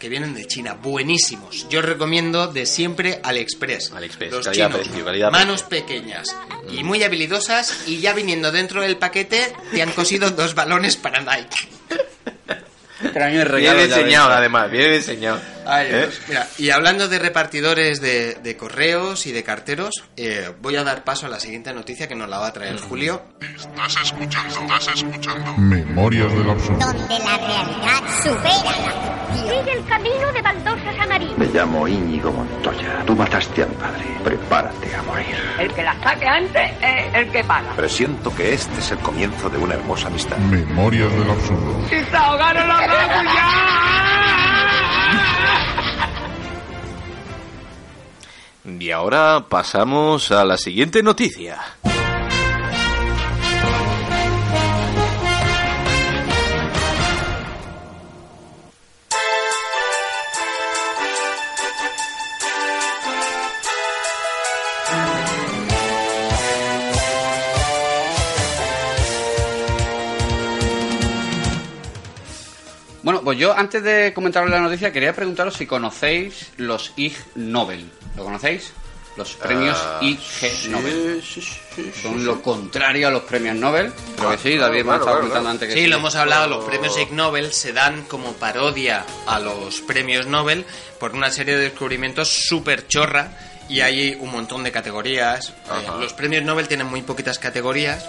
[0.01, 1.69] Que vienen de China, buenísimos.
[1.69, 3.93] Yo recomiendo de siempre AliExpress.
[3.93, 6.35] AliExpress, Los calidad, chinos, precio, calidad, manos pequeñas
[6.73, 7.87] y muy habilidosas.
[7.87, 11.69] Y ya viniendo dentro del paquete, te han cosido dos balones para Nike.
[13.03, 14.37] Regalo Bien ves.
[14.39, 14.71] además.
[14.71, 15.39] Bien enseñado.
[15.71, 15.99] Ay, ¿Eh?
[15.99, 16.21] Dios.
[16.29, 21.05] Mira, y hablando de repartidores de, de correos y de carteros, eh, voy a dar
[21.05, 23.23] paso a la siguiente noticia que nos la va a traer Julio.
[23.41, 25.55] Estás escuchando, estás escuchando.
[25.59, 26.79] Memorias del absurdo.
[26.87, 29.21] Donde la realidad supera la ficción.
[29.49, 31.39] Sigue el camino de baldosas amarillas.
[31.39, 33.05] Me llamo Íñigo Montoya.
[33.07, 34.05] Tú mataste a mi padre.
[34.25, 35.37] Prepárate a morir.
[35.59, 37.73] El que la saque antes es el que paga.
[37.77, 40.37] Presiento que este es el comienzo de una hermosa amistad.
[40.39, 41.81] Memorias del absurdo.
[41.87, 43.25] ¡Y se ahogaron los locos
[48.81, 51.61] Y ahora pasamos a la siguiente noticia.
[73.03, 77.91] Bueno, pues yo antes de comentaros la noticia quería preguntaros si conocéis los Ig Nobel.
[78.17, 78.73] ¿Lo conocéis?
[79.17, 80.19] Los premios Ah, Ig
[80.69, 81.23] Nobel.
[82.03, 83.93] Son lo contrario a los premios Nobel.
[84.17, 85.49] Creo que sí, claro, David me claro, estaba claro, comentando claro.
[85.51, 85.87] antes que Sí, sí.
[85.89, 90.65] lo hemos hablado, los premios Ig Nobel se dan como parodia a los premios Nobel
[90.99, 93.33] por una serie de descubrimientos súper chorra
[93.69, 95.53] y hay un montón de categorías.
[95.69, 95.81] Ajá.
[95.97, 98.05] Eh, Los premios Nobel tienen muy poquitas categorías.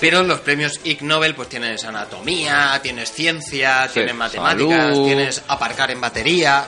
[0.00, 5.06] Pero los premios Ig Nobel pues tienes anatomía, tienes ciencia, Sí, tienes matemáticas, salud.
[5.06, 6.66] tienes aparcar en batería.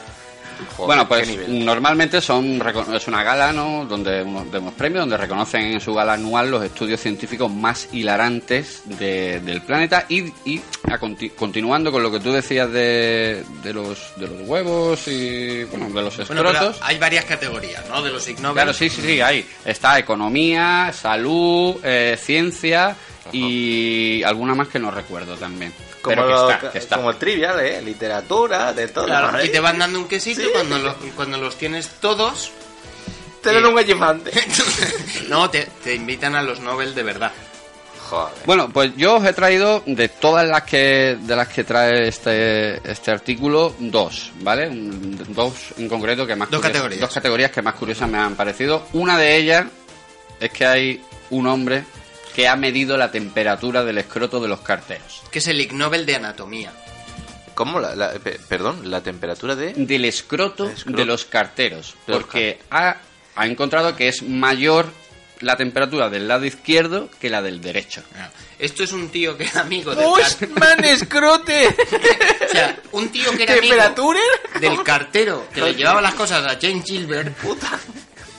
[0.77, 1.65] Joder, Bueno, pues nivel.
[1.65, 2.61] normalmente son
[2.95, 3.87] es una gala, ¿no?
[3.87, 7.89] Donde unos, de unos premios donde reconocen en su gala anual los estudios científicos más
[7.93, 13.43] hilarantes de- del planeta y, y a conti- continuando con lo que tú decías de,
[13.63, 16.77] de los de los huevos y bueno de los Bueno, escrotos.
[16.83, 18.03] hay varias categorías, ¿no?
[18.03, 18.55] De los Ig Nobel.
[18.57, 22.95] Claro, sí, sí, sí, ahí está economía, salud, eh, ciencia
[23.33, 25.73] y alguna más que no recuerdo también.
[26.03, 26.97] Como, Pero que lo- está, que está.
[26.97, 27.83] como el trivial, ¿eh?
[27.83, 29.05] Literatura, de todo.
[29.07, 29.47] Claro, ¿eh?
[29.47, 32.51] y te van dando un quesito cuando, lo- cuando los tienes todos.
[33.43, 34.31] Te dan eh, un gallifante.
[35.29, 37.33] no, te, te invitan a los Nobel de verdad.
[38.09, 38.35] Joder.
[38.45, 42.81] Bueno, pues yo os he traído de todas las que de las que trae este
[42.91, 44.69] este artículo dos, ¿vale?
[45.29, 47.01] Dos en concreto que más Dos curiosas- categorías.
[47.01, 48.85] dos categorías que más curiosas me han parecido.
[48.95, 49.67] Una de ellas
[50.41, 51.01] es que hay
[51.31, 51.85] un hombre
[52.35, 55.23] que ha medido la temperatura del escroto de los carteros.
[55.31, 56.73] Que es el Ig Nobel de Anatomía.
[57.55, 57.81] ¿Cómo?
[57.81, 59.75] La, la- pe- perdón, la temperatura de...
[59.75, 60.97] Del escroto, escroto.
[60.99, 62.97] de los carteros, De los porque ha,
[63.37, 64.91] ha encontrado que es mayor
[65.41, 68.03] la temperatura del lado izquierdo que la del derecho.
[68.59, 70.07] Esto es un tío que era amigo del
[70.59, 71.69] man escrote!
[72.51, 74.21] O sea, un tío que era amigo ¿Temperatura?
[74.61, 77.33] del cartero que le llevaba las cosas a Jane Gilbert.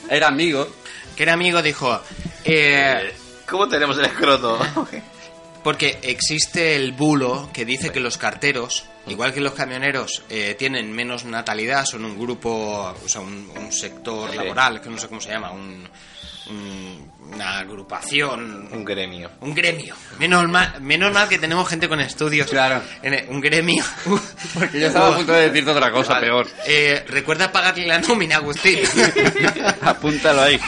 [0.09, 0.67] Era amigo.
[1.15, 2.01] Que era amigo, dijo.
[2.43, 3.13] eh,
[3.51, 4.57] ¿Cómo tenemos el escroto?
[5.63, 10.91] porque existe el bulo que dice que los carteros, igual que los camioneros, eh, tienen
[10.91, 15.21] menos natalidad, son un grupo, o sea, un, un sector laboral, que no sé cómo
[15.21, 15.87] se llama, un,
[16.49, 19.29] un- una agrupación, Un gremio.
[19.41, 19.95] un gremio.
[20.19, 22.49] Menos mal, menos mal que tenemos gente con estudios.
[22.49, 22.81] Claro.
[23.03, 23.83] En el- un gremio.
[24.53, 26.25] Porque yo estaba a punto de decirte otra cosa Vale.
[26.27, 26.47] peor.
[26.65, 28.79] Eh, recuerda pagarle la nómina, Agustín.
[29.81, 30.59] Apúntalo ahí.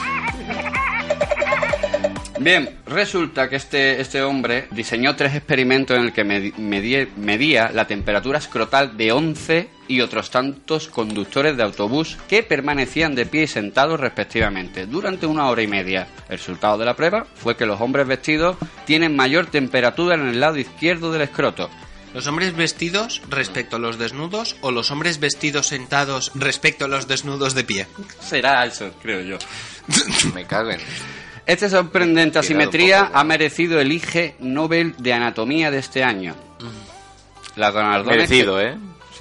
[2.39, 7.85] Bien, resulta que este, este hombre diseñó tres experimentos en el que medie- medía la
[7.85, 13.47] temperatura escrotal de 11 y otros tantos conductores de autobús que permanecían de pie y
[13.47, 16.07] sentados respectivamente durante una hora y media.
[16.27, 20.39] El resultado de la prueba fue que los hombres vestidos tienen mayor temperatura en el
[20.39, 21.69] lado izquierdo del escroto.
[22.15, 27.07] ¿Los hombres vestidos respecto a los desnudos o los hombres vestidos sentados respecto a los
[27.07, 27.87] desnudos de pie?
[28.19, 29.37] Será eso, creo yo.
[30.33, 30.79] Me caguen.
[31.45, 36.35] Esta sorprendente asimetría poco, ha merecido el IG Nobel de Anatomía de este año.
[37.55, 38.77] La galardón Merecido, ¿eh?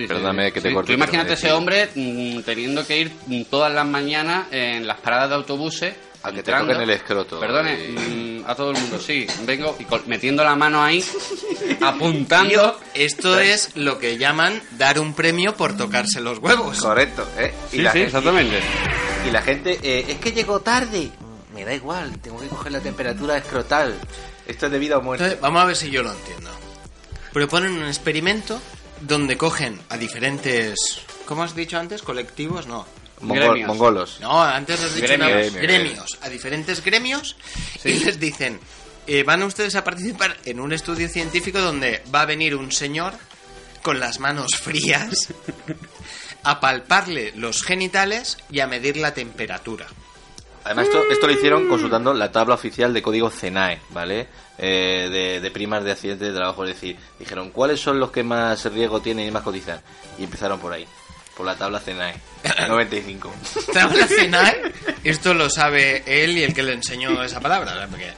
[0.09, 3.87] Perdóname que te corte, Tú imagínate ese hombre mm, teniendo que ir mm, todas las
[3.87, 7.39] mañanas en las paradas de autobuses A que te entrando- toquen el escroto.
[7.39, 9.27] Perdone, Y- mm, a todo el mundo, sí.
[9.45, 11.05] Vengo y metiendo la mano ahí,
[11.83, 12.49] apuntando.
[12.49, 16.79] Tío, esto es lo que llaman dar un premio por tocarse los huevos.
[16.81, 17.53] Correcto, ¿eh?
[17.71, 18.61] Sí, sí, exactamente.
[19.29, 21.11] Y la gente, eh, es que llegó tarde.
[21.55, 23.95] Me da igual, tengo que coger la temperatura escrotal.
[24.47, 25.25] Esto es de vida o muerte.
[25.25, 26.51] Entonces, vamos a ver si yo lo entiendo.
[27.33, 28.61] Proponen un experimento
[29.01, 30.75] donde cogen a diferentes...
[31.27, 32.03] ¿Cómo has dicho antes?
[32.03, 32.67] ¿Colectivos?
[32.67, 32.87] No.
[33.21, 33.69] Mongol- gremios.
[33.69, 34.19] mongolos.
[34.21, 35.31] No, antes has dicho Gremios.
[35.31, 35.63] una- Gremios.
[35.63, 37.37] gremios, a diferentes gremios
[37.85, 38.59] y les dicen,
[39.07, 43.15] eh, van ustedes a participar en un estudio científico donde va a venir un señor
[43.83, 45.29] con las manos frías
[46.43, 49.87] a palparle los genitales y a medir la temperatura.
[50.65, 54.29] Además, esto, esto lo hicieron consultando la tabla oficial de código CENAE, ¿vale?
[54.59, 56.65] Eh, de, de primas de accidentes de trabajo.
[56.65, 59.81] Es decir, dijeron, ¿cuáles son los que más riesgo tienen y más cotizan?
[60.19, 60.87] Y empezaron por ahí,
[61.37, 62.15] por la tabla CENAE,
[62.69, 63.35] 95.
[63.73, 64.73] ¿Tabla CENAE?
[65.05, 67.73] Esto lo sabe él y el que le enseñó esa palabra.
[67.73, 67.89] ¿verdad?
[67.91, 68.13] Porque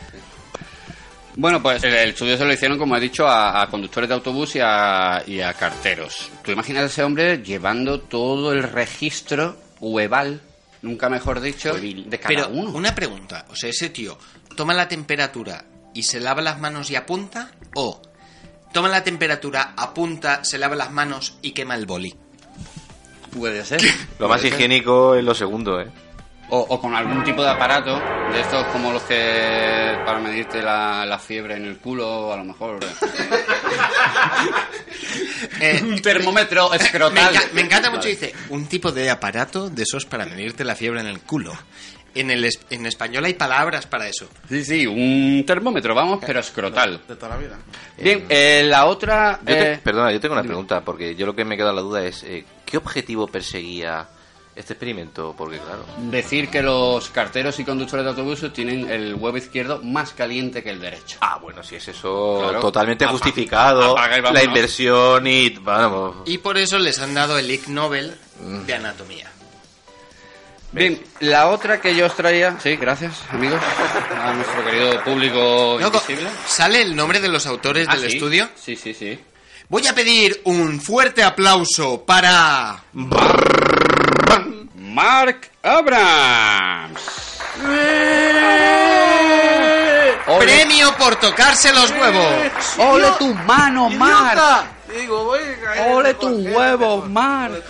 [1.37, 4.15] Bueno, pues el, el estudio se lo hicieron, como he dicho, a, a conductores de
[4.17, 6.31] autobús y a, y a carteros.
[6.43, 10.41] Tú imaginas a ese hombre llevando todo el registro webal,
[10.85, 12.71] nunca mejor dicho, de cada Pero uno.
[12.71, 14.19] una pregunta, o sea, ese tío
[14.55, 15.65] toma la temperatura
[15.95, 18.01] y se lava las manos y apunta o
[18.73, 22.15] toma la temperatura, apunta, se lava las manos y quema el boli.
[23.37, 23.83] Puede ser.
[24.19, 25.91] Lo más higiénico es lo segundo, ¿eh?
[26.57, 27.99] O, o con algún tipo de aparato,
[28.33, 32.45] de estos como los que para medirte la, la fiebre en el culo, a lo
[32.45, 32.79] mejor.
[35.61, 37.35] Eh, Un termómetro me, escrotal.
[37.35, 38.11] enca- me encanta mucho, Vale.
[38.11, 41.53] dice, un tipo de aparato de esos para medirte la fiebre en el culo.
[42.15, 44.29] En, el, es- en español hay palabras para eso.
[44.49, 47.01] Sí, sí, un termómetro, vamos, pero escrotal.
[47.09, 47.59] De toda la vida.
[47.99, 49.41] Bien, eh, la otra...
[49.41, 50.53] Yo te- eh, perdona, yo tengo una dime.
[50.53, 54.07] pregunta, porque yo lo que me queda la duda es, eh, ¿qué objetivo perseguía
[54.57, 55.35] este experimento?
[55.37, 60.13] Porque claro, Decir que los carteros y conductores de autobuses tienen el huevo izquierdo más
[60.13, 61.19] caliente que el derecho.
[61.21, 62.61] ah, bueno, si es eso Claro.
[62.61, 66.17] totalmente Apa- justificado, apaga y la inversión y vamos.
[66.27, 68.61] Y por eso les han dado el Ig Nobel Mm.
[68.67, 69.31] de anatomía.
[70.73, 72.59] Bien, la otra que yo os traía...
[72.59, 73.61] Sí, gracias, amigos.
[74.21, 76.29] A nuestro querido público Luego, invisible.
[76.49, 78.17] ¿Sale el nombre de los autores Ah, del ¿sí?
[78.17, 78.49] estudio?
[78.57, 79.17] Sí, sí, sí.
[79.69, 82.85] Voy a pedir un fuerte aplauso para...
[84.75, 87.01] Mark Abrams.
[90.27, 92.77] Ole, Premio por tocarse los huevos.
[92.79, 94.41] ole tu mano, Mark.
[95.91, 97.65] Ole tu huevo, Mark.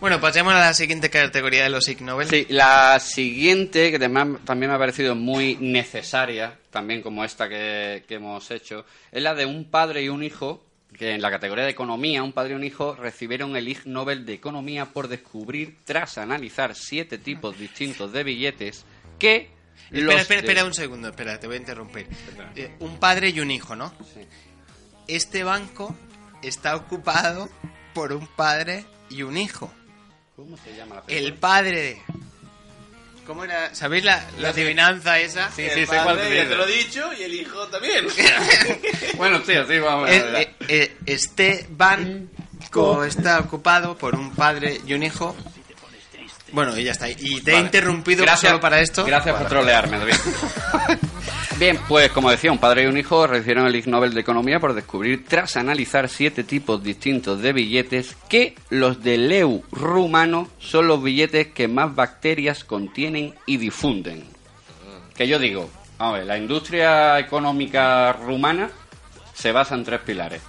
[0.00, 2.28] Bueno, pasemos a la siguiente categoría de los Ig Nobel.
[2.28, 8.16] Sí, la siguiente, que también me ha parecido muy necesaria, también como esta que, que
[8.16, 10.65] hemos hecho, es la de un padre y un hijo,
[10.96, 14.24] que en la categoría de economía, un padre y un hijo recibieron el Ig Nobel
[14.26, 18.84] de Economía por descubrir, tras analizar siete tipos distintos de billetes,
[19.18, 19.50] que
[19.86, 22.08] Espera, Los espera, de- espera un segundo, espera, te voy a interrumpir.
[22.56, 23.92] Eh, un padre y un hijo, ¿no?
[25.06, 25.96] Este banco
[26.42, 27.48] está ocupado
[27.94, 29.72] por un padre y un hijo.
[30.34, 32.02] ¿Cómo se llama la El padre.
[33.26, 33.74] ¿Cómo era?
[33.74, 35.50] ¿Sabéis la, la adivinanza esa?
[35.50, 38.06] Sí, sí, sé cuál ya te lo he dicho y el hijo también.
[39.16, 40.80] Bueno, sí, sí, vamos a Eh, ver.
[40.82, 45.34] eh, eh, este banco está ocupado por un padre y un hijo.
[46.52, 47.08] Bueno, y ya está.
[47.08, 47.66] Y te he Vale.
[47.66, 49.04] interrumpido Gracias- solo para esto.
[49.04, 50.14] Gracias por trolearme, David.
[51.58, 54.60] Bien, pues como decía, un padre y un hijo recibieron el Ig Nobel de Economía
[54.60, 60.86] por descubrir, tras analizar siete tipos distintos de billetes, que los de Leu rumano son
[60.86, 64.24] los billetes que más bacterias contienen y difunden.
[65.16, 68.70] Que yo digo, a ver, la industria económica rumana
[69.32, 70.42] se basa en tres pilares.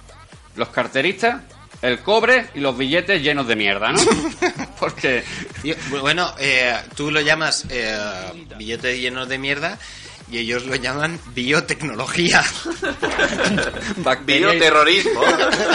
[0.58, 1.40] Los carteristas,
[1.80, 4.00] el cobre y los billetes llenos de mierda, ¿no?
[4.80, 5.24] Porque...
[6.02, 7.96] Bueno, eh, tú lo llamas eh,
[8.58, 9.78] billetes llenos de mierda
[10.30, 12.42] y ellos lo llaman biotecnología.
[13.98, 15.20] Bacteria- Bioterrorismo.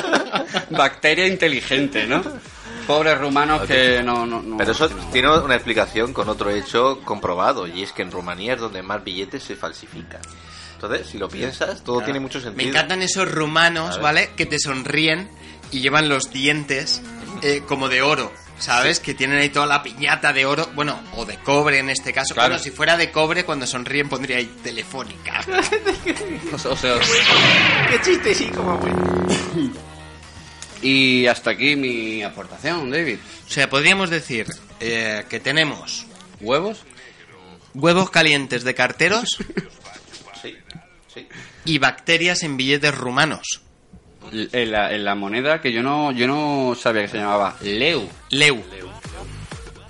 [0.71, 2.21] Bacteria inteligente, ¿no?
[2.87, 4.25] Pobres rumanos que no...
[4.25, 4.95] no, no- Pero eso no.
[5.11, 9.03] tiene una explicación con otro hecho comprobado, y es que en Rumanía es donde más
[9.03, 10.21] billetes se falsifican.
[10.83, 12.05] Entonces, si lo piensas, todo Claro.
[12.05, 12.69] tiene mucho Me sentido.
[12.69, 13.99] encantan esos rumanos.
[14.01, 14.31] ¿vale?
[14.35, 15.29] Que te sonríen
[15.71, 17.01] y llevan los dientes
[17.41, 18.31] eh, como de oro.
[18.59, 18.99] ¿Sabes?
[18.99, 22.33] Que tienen ahí toda la piñata de oro, bueno, o de cobre en este caso.
[22.33, 22.49] Claro.
[22.49, 25.41] Bueno, si fuera de cobre, cuando sonríen pondría ahí telefónica.
[26.53, 26.95] O sea, o sea,
[27.89, 29.27] ¡Qué chiste, sí, como bueno!
[30.81, 33.17] y hasta aquí mi aportación, David.
[33.47, 34.47] O sea, podríamos decir
[34.79, 36.05] eh, que tenemos
[36.41, 36.83] ¿Huevos?
[37.73, 39.37] huevos calientes de carteros
[41.13, 41.27] sí.
[41.65, 43.61] y bacterias en billetes rumanos.
[44.31, 48.07] En la, en la moneda que yo no yo no sabía que se llamaba Leu.
[48.29, 48.63] Leu.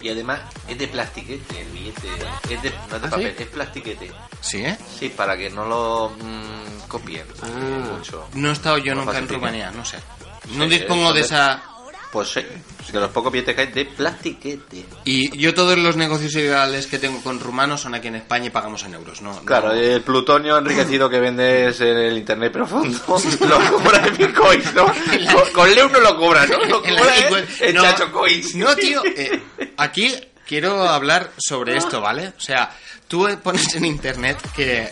[0.01, 2.07] Y además es de plastiquete el billete.
[2.49, 3.43] Es de, no es de ¿Ah, papel, sí?
[3.43, 4.11] es plastiquete.
[4.41, 4.77] ¿Sí, eh?
[4.99, 7.47] Sí, para que no lo mm, copien Ah.
[7.97, 8.27] mucho.
[8.33, 9.29] No he estado yo No nunca en.
[9.29, 9.97] Rumanía, no sé.
[10.55, 11.63] No Sí, dispongo de- esa...
[12.13, 12.41] Pues sí,
[12.91, 14.85] de los pocos billetes que hay de plastiquete.
[15.03, 18.49] Y yo todos los negocios ilegales que tengo con rumanos son aquí en España y
[18.51, 19.43] pagamos en euros, ¿no?
[19.43, 24.73] Claro, no- el plutonio enriquecido que vendes en el internet profundo lo cobras en bitcoins,
[24.75, 24.85] ¿no?
[25.33, 26.59] Con, con Leu no lo cobras, ¿no?
[26.65, 27.45] Lo En cobras Bitcoin.
[27.61, 28.55] en No, Chacho Coins.
[28.55, 29.01] No, tío.
[29.05, 29.41] eh,
[29.77, 30.13] aquí
[30.47, 32.27] quiero hablar sobre esto, ¿vale?
[32.37, 32.69] O sea,
[33.07, 34.87] tú pones en internet que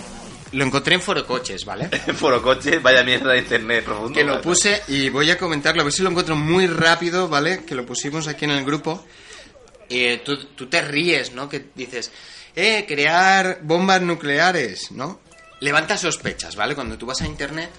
[0.53, 1.87] lo encontré en Foro Coches, ¿vale?
[2.15, 4.13] Foro coche, vaya mierda de internet profundo.
[4.13, 7.63] Que lo puse y voy a comentarlo, a ver si lo encuentro muy rápido, ¿vale?
[7.65, 9.05] Que lo pusimos aquí en el grupo.
[9.89, 11.49] Eh, tú, tú te ríes, ¿no?
[11.49, 12.11] Que dices,
[12.55, 15.19] eh, crear bombas nucleares, ¿no?
[15.59, 16.75] Levanta sospechas, ¿vale?
[16.75, 17.69] Cuando tú vas a internet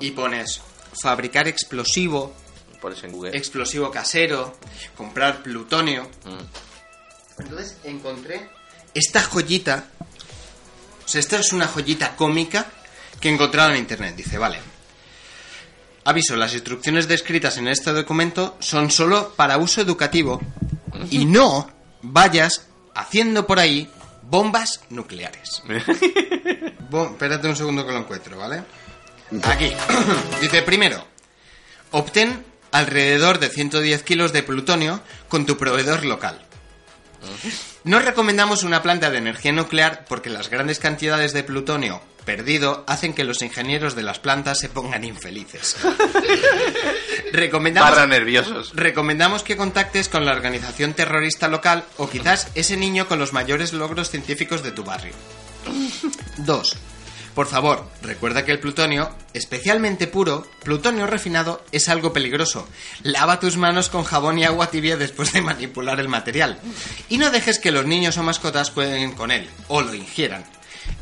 [0.00, 0.60] y pones
[1.02, 2.34] fabricar explosivo,
[2.80, 3.36] Pones en Google.
[3.36, 4.56] explosivo casero,
[4.96, 6.04] comprar plutonio.
[6.24, 7.42] Mm.
[7.42, 8.48] Entonces encontré
[8.94, 9.88] esta joyita.
[11.06, 12.66] O sea, esta es una joyita cómica
[13.20, 14.14] que he encontrado en internet.
[14.16, 14.58] Dice, vale.
[16.04, 20.40] Aviso, las instrucciones descritas en este documento son solo para uso educativo
[21.10, 21.70] y no
[22.02, 23.90] vayas haciendo por ahí
[24.22, 25.62] bombas nucleares.
[26.90, 28.62] Bo- espérate un segundo que lo encuentro, ¿vale?
[29.44, 29.72] Aquí.
[30.40, 31.04] Dice, primero,
[31.90, 36.40] obtén alrededor de 110 kilos de plutonio con tu proveedor local.
[37.86, 43.14] No recomendamos una planta de energía nuclear porque las grandes cantidades de plutonio perdido hacen
[43.14, 45.76] que los ingenieros de las plantas se pongan infelices.
[47.32, 48.72] recomendamos, Barra nerviosos.
[48.74, 53.72] recomendamos que contactes con la organización terrorista local o quizás ese niño con los mayores
[53.72, 55.14] logros científicos de tu barrio.
[56.38, 56.76] 2.
[57.36, 62.66] Por favor, recuerda que el plutonio, especialmente puro, plutonio refinado, es algo peligroso.
[63.02, 66.58] Lava tus manos con jabón y agua tibia después de manipular el material.
[67.10, 70.46] Y no dejes que los niños o mascotas jueguen con él o lo ingieran.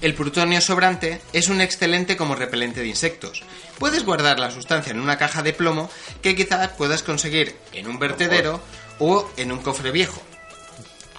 [0.01, 3.45] El plutonio sobrante es un excelente como repelente de insectos.
[3.79, 5.89] Puedes guardar la sustancia en una caja de plomo
[6.21, 8.61] que quizás puedas conseguir en un vertedero
[8.99, 10.21] o en un cofre viejo.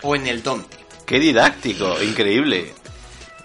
[0.02, 0.76] O en el donte.
[1.06, 2.74] Qué didáctico, increíble.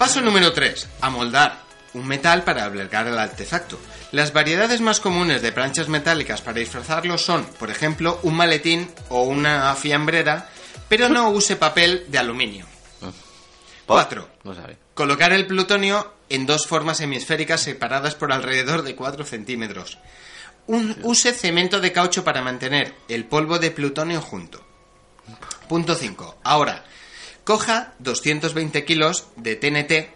[0.00, 0.88] Paso número 3.
[1.02, 1.60] Amoldar
[1.92, 3.78] un metal para albergar el artefacto.
[4.12, 9.24] Las variedades más comunes de planchas metálicas para disfrazarlo son, por ejemplo, un maletín o
[9.24, 10.48] una fiambrera,
[10.88, 12.64] pero no use papel de aluminio.
[13.86, 14.28] 4.
[14.44, 14.78] No sabe.
[14.94, 19.98] Colocar el plutonio en dos formas hemisféricas separadas por alrededor de 4 centímetros.
[20.66, 24.64] Un- use cemento de caucho para mantener el polvo de plutonio junto.
[25.68, 26.38] Punto 5.
[26.44, 26.84] Ahora,
[27.44, 30.10] coja 220 kilos de TNT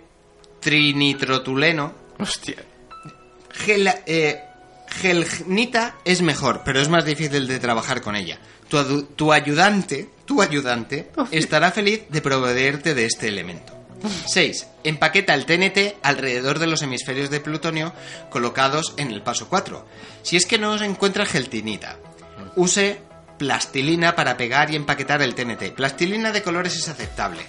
[0.60, 1.94] trinitrotuleno.
[2.18, 2.56] Hostia.
[3.66, 4.40] Gel- eh,
[4.88, 8.38] gelnita es mejor, pero es más difícil de trabajar con ella.
[8.68, 13.72] Tu, tu ayudante, tu ayudante, estará feliz de proveerte de este elemento.
[14.26, 14.66] 6.
[14.84, 17.92] Empaqueta el TNT alrededor de los hemisferios de plutonio
[18.30, 19.86] colocados en el paso 4.
[20.22, 21.98] Si es que no se encuentra geltinita,
[22.56, 22.98] use
[23.44, 25.74] plastilina para pegar y empaquetar el TNT.
[25.74, 27.44] Plastilina de colores es aceptable,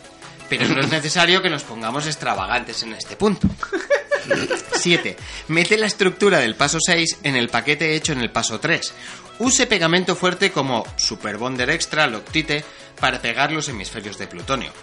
[0.49, 3.47] pero no es necesario que nos pongamos extravagantes en este punto.
[4.73, 5.15] 7.
[5.47, 8.93] Mete la estructura del paso 6 en el paquete hecho en el paso 3.
[9.39, 12.65] Use pegamento fuerte como Super Bonder Extra, Loctite,
[12.99, 14.73] para pegar los hemisferios de plutonio.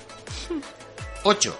[1.24, 1.58] 8.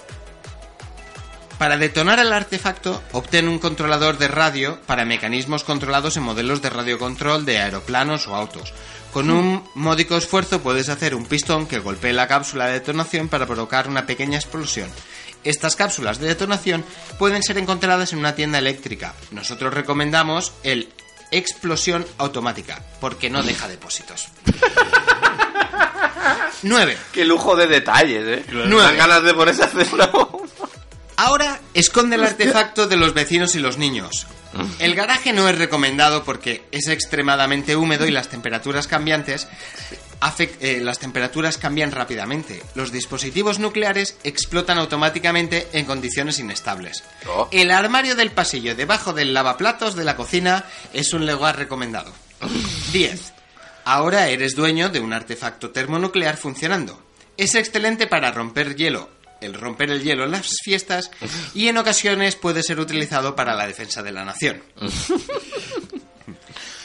[1.59, 6.71] Para detonar el artefacto, obtén un controlador de radio para mecanismos controlados en modelos de
[6.71, 8.73] radiocontrol de aeroplanos o autos.
[9.13, 13.47] Con un módico esfuerzo puedes hacer un pistón que golpee la cápsula de detonación para
[13.47, 14.89] provocar una pequeña explosión.
[15.45, 16.85] Estas cápsulas de detonación
[17.19, 19.15] pueden ser encontradas en una tienda eléctrica.
[19.31, 20.89] Nosotros recomendamos el
[21.31, 24.29] explosión automática, porque no deja depósitos.
[26.63, 26.97] 9.
[27.13, 28.45] Qué lujo de detalles, ¿eh?
[28.51, 28.83] Nueve.
[28.83, 30.11] Dan ganas de ponerse a hacer una.
[31.23, 34.27] Ahora esconde el artefacto de los vecinos y los niños.
[34.81, 39.47] El garaje no es recomendado porque es extremadamente húmedo y las temperaturas cambiantes
[40.39, 42.61] eh, las temperaturas cambian rápidamente.
[42.75, 47.05] Los dispositivos nucleares explotan automáticamente en condiciones inestables.
[47.29, 47.49] Oh.
[47.53, 52.13] El armario del pasillo debajo del lavaplatos de la cocina es un lugar recomendado.
[52.93, 53.33] 10.
[53.85, 57.01] Ahora eres dueño de un artefacto termonuclear funcionando.
[57.37, 59.09] Es excelente para romper hielo,
[59.43, 61.11] el romper el hielo en las fiestas
[61.55, 64.63] y en ocasiones puede ser utilizado para la defensa de la nación.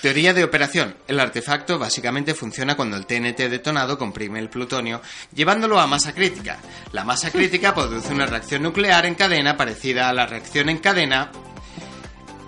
[0.02, 0.96] Teoría de operación.
[1.08, 5.02] El artefacto básicamente funciona cuando el TNT detonado comprime el plutonio,
[5.34, 6.60] llevándolo a masa crítica.
[6.92, 11.32] La masa crítica produce una reacción nuclear en cadena parecida a la reacción en cadena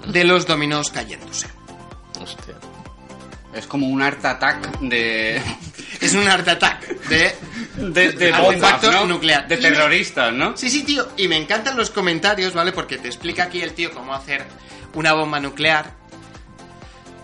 [0.08, 1.48] de los dominos cayéndose.
[2.22, 2.56] Hostia.
[3.54, 5.42] Es como un art attack de.
[6.02, 7.36] Es un art attack de,
[7.78, 9.06] de, de ¿no?
[9.06, 9.48] nuclear.
[9.48, 10.56] De terroristas, ¿no?
[10.56, 11.08] Sí, sí, tío.
[11.18, 12.72] Y me encantan los comentarios, ¿vale?
[12.72, 14.46] Porque te explica aquí el tío cómo hacer
[14.94, 15.98] una bomba nuclear.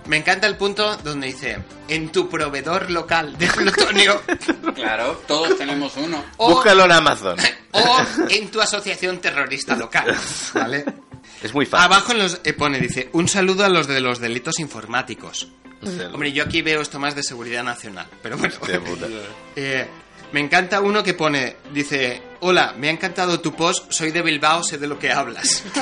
[0.08, 1.58] Me encanta el punto donde dice,
[1.88, 4.22] en tu proveedor local de plutonio
[4.76, 6.24] Claro, todos tenemos uno.
[6.38, 7.38] o, Búscalo en Amazon.
[7.72, 7.98] o
[8.30, 10.16] en tu asociación terrorista local,
[10.54, 10.86] ¿vale?
[11.46, 11.86] Es muy fácil.
[11.86, 15.48] Abajo en los, eh, pone, dice, un saludo a los de los delitos informáticos.
[15.82, 18.56] Hostia, Hombre, yo aquí veo esto más de seguridad nacional, pero bueno.
[18.60, 19.06] hostia puta.
[19.56, 19.86] Eh,
[20.32, 24.64] me encanta uno que pone, dice, hola, me ha encantado tu post, soy de Bilbao,
[24.64, 25.64] sé de lo que hablas.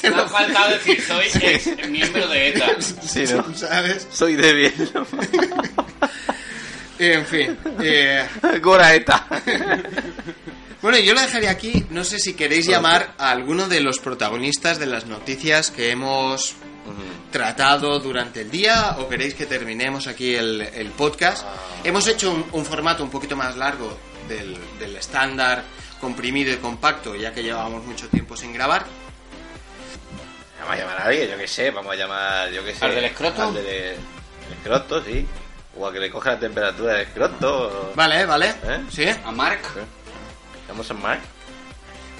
[0.00, 2.66] Te lo ha faltado decir, soy ex miembro de ETA.
[3.06, 3.54] Sí, ¿no?
[3.54, 4.08] ¿Sabes?
[4.10, 4.74] Soy de bien.
[6.98, 7.56] En fin.
[7.80, 8.26] eh,
[8.62, 9.26] Goraeta.
[10.90, 11.84] Bueno, yo lo dejaría aquí.
[11.90, 16.54] No sé si queréis llamar a alguno de los protagonistas de las noticias que hemos
[17.32, 21.44] tratado durante el día o queréis que terminemos aquí el, el podcast.
[21.84, 25.64] Hemos hecho un, un formato un poquito más largo del, del estándar
[26.00, 28.84] comprimido y compacto, ya que llevábamos mucho tiempo sin grabar.
[30.60, 31.70] Vamos a llamar a alguien, yo qué sé.
[31.70, 32.84] Vamos a llamar, yo qué sé.
[32.84, 33.42] ¿Al del escroto?
[33.42, 33.96] Al del el
[34.58, 35.26] escroto, sí.
[35.78, 37.90] O a que le coja la temperatura del escroto.
[37.90, 38.48] o- Vale, vale.
[38.64, 38.80] ¿Eh?
[38.90, 39.06] ¿Sí?
[39.24, 39.60] A Mark.
[40.68, 41.20] Vamos a Mark.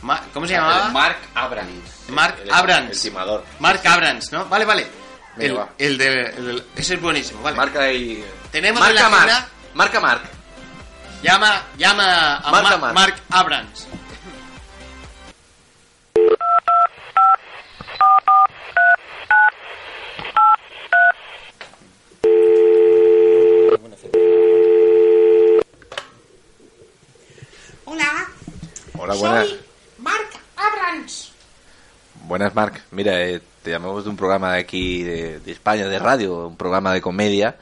[0.03, 0.89] Ma- ¿Cómo se llamaba?
[0.91, 2.09] Mark Abrams.
[2.09, 2.91] Mark El- Abrams.
[2.97, 3.45] El timador.
[3.59, 4.45] Mark Abrams, ¿no?
[4.47, 4.87] Vale, vale.
[5.39, 7.57] El, el de, el ese es buenísimo, vale.
[7.57, 8.25] Marca ahí.
[8.51, 9.49] Tenemos Marca en la Mark.
[9.75, 10.23] Marca Mark.
[11.23, 12.95] Llama, llama a Marca Ma- Mark.
[12.95, 13.87] Mark Abrams.
[27.85, 28.29] Hola,
[29.07, 29.49] Hola, buenas.
[29.49, 29.61] soy
[29.99, 31.31] Mark Abrams.
[32.25, 32.83] Buenas, Marc.
[32.91, 36.57] Mira, eh, te llamamos de un programa de aquí de, de España, de radio, un
[36.57, 37.57] programa de comedia.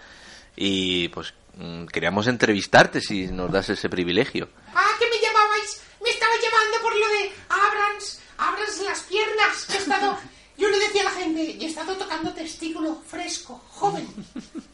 [0.57, 4.49] Y pues mm, queríamos entrevistarte si nos das ese privilegio.
[4.75, 5.83] Ah, que me llamabais.
[6.03, 8.21] Me estaba llamando por lo de Abrams.
[8.39, 9.67] Abrams las piernas.
[9.67, 10.19] que He estado.
[10.57, 14.09] Yo le decía a la gente, y he estado tocando testículo fresco, joven.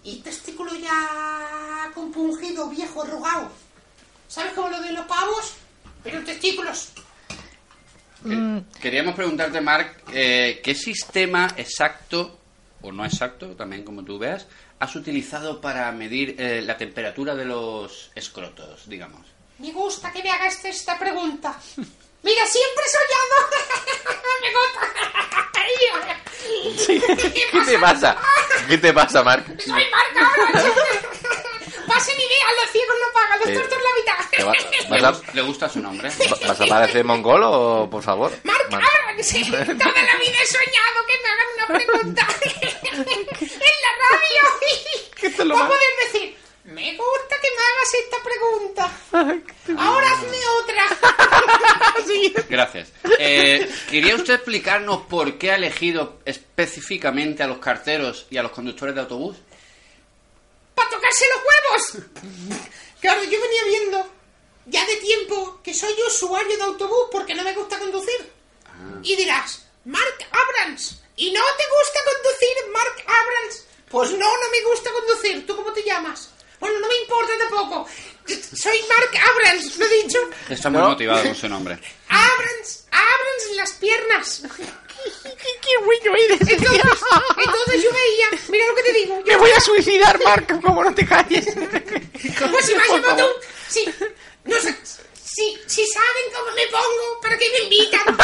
[0.04, 3.50] Y testículo ya compungido, viejo, arrugado.
[4.28, 5.54] ¿Sabes cómo lo de los pavos?
[6.02, 6.92] Pero testículos.
[8.80, 12.38] Queríamos preguntarte, Mark, eh, ¿qué sistema exacto,
[12.82, 14.46] o no exacto, también como tú veas,
[14.78, 19.26] has utilizado para medir eh, la temperatura de los escrotos, digamos?
[19.58, 21.58] Me gusta que me hagas esta pregunta.
[22.22, 24.20] Mira, siempre he soñado.
[24.42, 25.00] me gusta.
[26.86, 28.16] ¿Qué te pasa?
[28.68, 29.46] ¿Qué te pasa, Marc?
[29.60, 30.74] Soy Marc Abrams
[31.94, 33.60] pasen ideas, los ciegos no pagan, los eh, Sí.
[33.84, 34.50] la
[35.02, 35.22] mitad.
[35.34, 36.10] ¿Le gusta su nombre?
[36.46, 38.30] vas a parecer mongol o por favor?
[38.44, 42.26] Marc, Man- ahora sí, toda la vida he soñado que me hagan una pregunta
[43.04, 44.42] en la radio.
[45.16, 48.90] ¿Qué te lo Va a poder decir, me gusta que me hagas esta pregunta.
[49.82, 50.84] Ahora hazme otra.
[52.48, 52.92] Gracias.
[53.18, 58.52] Eh, ¿Quería usted explicarnos por qué ha elegido específicamente a los carteros y a los
[58.52, 59.36] conductores de autobús?
[60.80, 62.64] ¡Para tocarse los huevos!
[63.00, 64.10] Claro, yo venía viendo
[64.64, 68.32] ya de tiempo que soy usuario de autobús porque no me gusta conducir.
[69.02, 73.64] Y dirás, Mark Abrams, ¿y no te gusta conducir, Mark Abrams?
[73.90, 75.46] Pues no, no me gusta conducir.
[75.46, 76.30] ¿Tú cómo te llamas?
[76.58, 77.86] Bueno, no me importa tampoco.
[78.26, 80.18] Soy Mark Abrams, ¿lo he dicho?
[80.48, 81.78] Está muy motivado con su nombre.
[82.08, 84.42] Abrams, Abrams las piernas.
[85.22, 86.40] ¡Qué, bueno eres!
[86.40, 86.82] Entonces,
[87.36, 89.22] entonces yo veía, mira lo que te digo.
[89.26, 91.46] Me voy a suicidar, Mark, como no te calles.
[92.50, 93.40] Pues si favor.
[93.68, 93.84] si,
[94.44, 94.76] no sé,
[95.14, 98.16] si, si saben cómo me pongo, ¿para qué me invitan?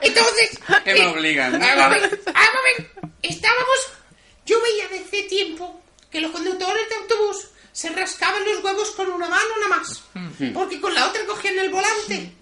[0.00, 0.58] Entonces...
[0.84, 1.52] Que me eh, obligan.
[1.52, 2.90] Vamos a ver, vamos a ver.
[3.22, 3.78] Estábamos...
[4.46, 9.28] Yo veía desde tiempo que los conductores de autobús se rascaban los huevos con una
[9.28, 10.02] mano nada más.
[10.52, 12.32] Porque con la otra cogían el volante.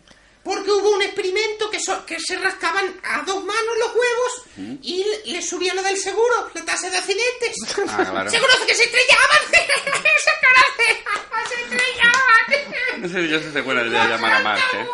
[0.44, 5.04] Porque hubo un experimento que, so- que se rascaban a dos manos los huevos y
[5.04, 7.56] le- les subía lo del seguro, la tasa de accidentes.
[7.88, 8.30] Ah, claro.
[8.30, 9.38] Se conoce que se estrellaban.
[9.50, 9.58] se
[9.90, 10.08] conoce.
[11.48, 13.02] se estrellaban.
[13.02, 14.86] No sé yo si se acuerda de llamar a Mark, ¿eh?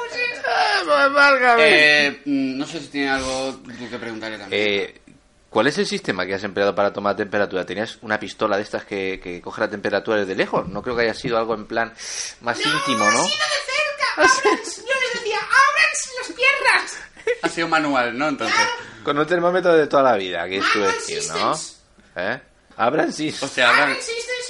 [1.12, 2.06] válgame.
[2.06, 3.58] Eh, mm, no sé si tiene algo
[3.90, 4.62] que preguntarle también.
[4.62, 5.00] Eh,
[5.50, 7.64] ¿Cuál es el sistema que has empleado para tomar temperatura?
[7.64, 10.68] ¿Tenías una pistola de estas que, que coge la temperatura desde lejos?
[10.68, 11.92] No creo que haya sido algo en plan
[12.42, 13.08] más íntimo, ¿no?
[13.08, 14.22] Ha sido de cerca.
[14.46, 14.76] Abrams.
[14.86, 16.98] Yo les decía, ábranse las piernas.
[17.42, 18.28] Ha sido manual, ¿no?
[18.28, 18.56] Entonces.
[19.04, 21.58] Con un termómetro de toda la vida, que es tu decir, ¿no?
[22.16, 22.40] ¿Eh?
[22.76, 23.34] Abran sí.
[23.40, 23.96] O sea, Abran.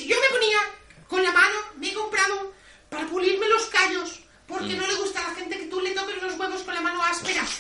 [0.07, 0.59] Yo me ponía
[1.07, 2.53] con la mano, me he comprado
[2.89, 4.21] para pulirme los callos.
[4.47, 4.79] Porque Mm.
[4.79, 7.03] no le gusta a la gente que tú le toques los huevos con la mano
[7.05, 7.43] áspera.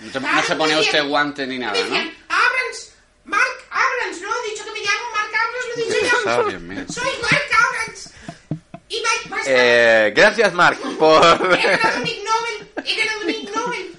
[0.00, 1.94] No, se- no se pone usted guante ni nada, ¿no?
[1.94, 2.92] Abrams,
[3.24, 4.28] Mark Abrams, ¿no?
[4.46, 6.42] He dicho que me llamo Mark Abrams, lo he dicho Ah,
[6.86, 6.92] yo.
[6.94, 8.10] Soy Mark Abrams.
[8.88, 11.22] Y Mike, va a estar- Eh, gracias, Mark, por...
[11.58, 13.94] He ganado un Ig Nobel, he ganado un Ig Nobel.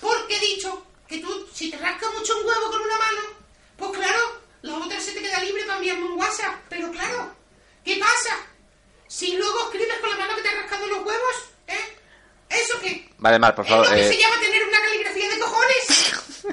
[0.00, 3.20] Porque he dicho que tú, si te rascas mucho un huevo con una mano,
[3.76, 4.18] pues claro,
[4.62, 6.54] la otra se te queda libre para enviarme un WhatsApp.
[6.68, 7.32] Pero claro,
[7.84, 8.36] ¿qué pasa?
[9.06, 11.36] Si luego escribes con la mano que te has rascado los huevos,
[11.68, 11.96] ¿eh?
[12.50, 13.08] ¿Eso qué?
[13.18, 13.94] Vale, Mark, por ¿Es lo favor.
[13.94, 16.44] que eh, se llama tener una caligrafía de cojones?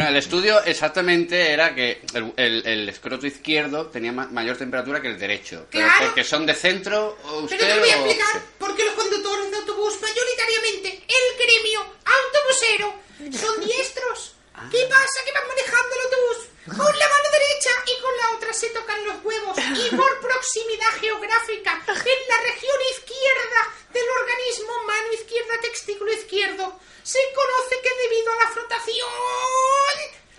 [0.00, 5.02] Bueno, el estudio exactamente era que el, el- el escroto izquierdo tenía ma- mayor temperatura
[5.02, 5.66] que el derecho.
[5.70, 6.06] Pero Claro.
[6.06, 8.94] porque son de centro o usted Pero te voy a o- explicar por qué los
[8.94, 12.94] conductores de autobús, mayoritariamente el gremio autobusero,
[13.38, 14.36] son diestros.
[14.72, 15.18] ¿Qué pasa?
[15.26, 19.04] Que van manejando el autobús con la mano derecha y con la otra se tocan
[19.04, 19.58] los huevos.
[19.84, 23.60] Y por proximidad geográfica, en la región izquierda
[23.92, 29.08] del organismo, mano izquierda, testículo izquierdo, se conoce que debido a la frotación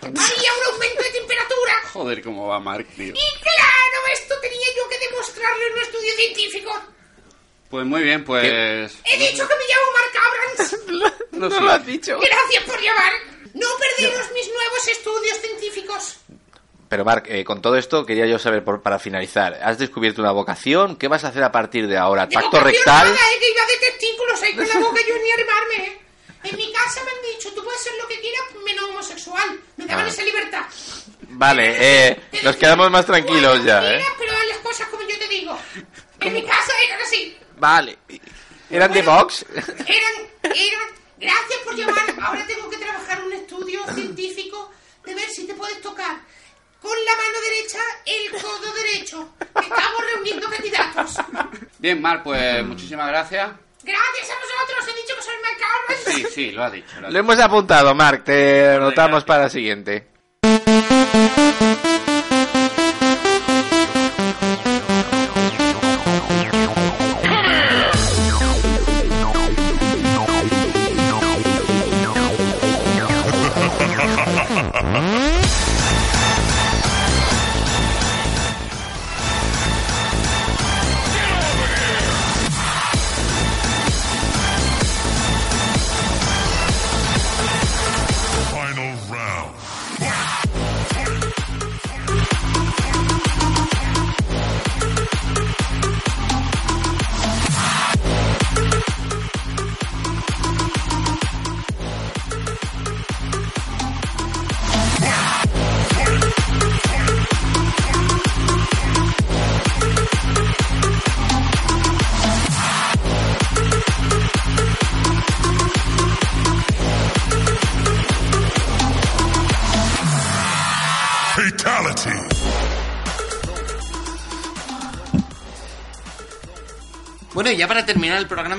[0.04, 1.74] había un aumento de temperatura.
[2.12, 3.14] Joder, cómo va Mark, tío.
[3.14, 6.72] Y claro, esto tenía yo que demostrarlo en un estudio científico.
[7.70, 8.44] Pues muy bien, pues...
[9.06, 10.78] He dicho que me llamo Mark Abrams.
[11.32, 11.64] No, no sí.
[11.64, 12.20] lo has dicho.
[12.20, 13.14] Gracias por llamar.
[13.54, 16.18] No perderos mis nuevos estudios científicos.
[16.90, 20.34] Pero, Mark, eh, con todo esto quería yo saber, por, para finalizar, ¿has descubierto una
[20.34, 20.98] vocación?
[20.98, 22.28] ¿Qué vas a hacer a partir de ahora?
[22.28, 23.08] De ¿Tacto vocación rectal?
[23.14, 25.76] nada, eh, que iba de testículos ahí con la boca yo ni arrimarme.
[25.88, 26.02] eh.
[26.44, 29.60] En mi casa me han dicho, tú puedes ser lo que quieras menos homosexual.
[29.78, 30.10] Me daban Ah.
[30.10, 30.66] esa libertad.
[31.30, 31.76] Vale,
[32.10, 33.98] eh, nos quedamos más tranquilos ya, ¿eh?
[33.98, 35.58] Mira, pero haz las cosas como yo te digo.
[36.20, 37.38] En mi casa eran así.
[37.58, 37.98] Vale.
[38.70, 39.46] ¿Eran de Vox?
[39.56, 40.88] Eran, eran.
[41.18, 42.16] Gracias por llamar.
[42.22, 44.72] Ahora tengo que trabajar un estudio científico
[45.06, 46.18] de ver si te puedes tocar
[46.82, 49.30] con la mano derecha el codo derecho.
[49.40, 51.16] Estamos reuniendo candidatos.
[51.78, 53.08] Bien, Mark, pues muchísimas.
[53.10, 54.88] Gracias a vosotros.
[54.88, 56.01] He dicho que soy Mark Abrams.
[56.16, 57.00] Sí, sí, lo ha dicho.
[57.00, 60.08] lo ha Lo hemos apuntado, Mark, te anotamos para la siguiente.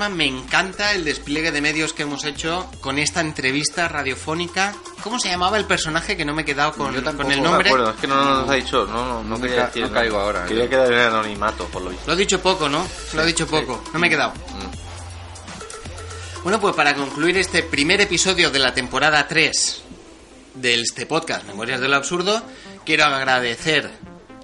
[0.05, 4.73] Programa, me encanta el despliegue de medios que hemos hecho con esta entrevista radiofónica.
[5.03, 7.35] ¿Cómo se llamaba el personaje que no me he quedado con, con el No me
[7.49, 7.69] nombre?
[7.69, 9.83] acuerdo, es que no no nos ha dicho, no, no, no quería ca- decir.
[9.83, 10.69] no caigo ahora, Quería yo.
[10.69, 12.05] quedar en anonimato, por lo visto.
[12.07, 12.85] Lo he dicho poco, ¿no?
[13.13, 14.33] Lo he dicho poco, no me he quedado.
[16.43, 19.81] Bueno, pues para concluir este primer episodio de la temporada 3
[20.55, 22.41] de este podcast, Memorias de lo Absurdo,
[22.85, 23.89] quiero agradecer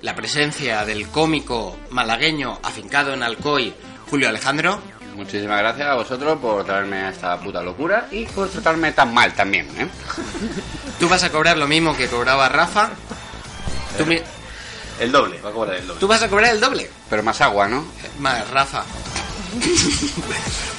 [0.02, 3.74] la presencia del cómico malagueño afincado en Alcoy,
[4.10, 4.82] Julio Alejandro.
[5.20, 9.34] Muchísimas gracias a vosotros por traerme a esta puta locura y por tratarme tan mal
[9.34, 9.86] también, ¿eh?
[10.98, 12.92] Tú vas a cobrar lo mismo que cobraba Rafa.
[13.98, 14.22] Tú, mi-
[14.98, 16.00] El doble, va a cobrar el doble.
[16.00, 16.90] tú vas a cobrar el doble.
[17.10, 17.86] Pero más agua, ¿no?
[18.20, 18.86] Más Rafa.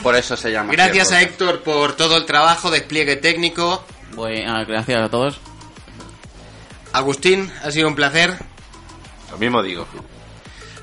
[0.03, 0.73] Por eso se llama.
[0.73, 3.85] Gracias a Héctor por todo el trabajo, despliegue técnico.
[4.15, 5.39] Bueno, gracias a todos.
[6.95, 8.39] Agustín, ha sido un placer.
[9.31, 9.87] Lo mismo digo.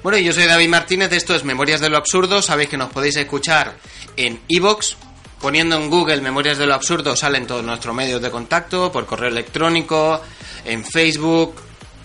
[0.08, 2.42] Bueno, yo soy David Martínez, esto es Memorias de lo Absurdo.
[2.42, 3.76] Sabéis que nos podéis escuchar
[4.16, 4.96] en iVoox.
[5.42, 9.28] Poniendo en Google Memorias de lo Absurdo salen todos nuestros medios de contacto, por correo
[9.28, 10.22] electrónico,
[10.64, 11.56] en Facebook,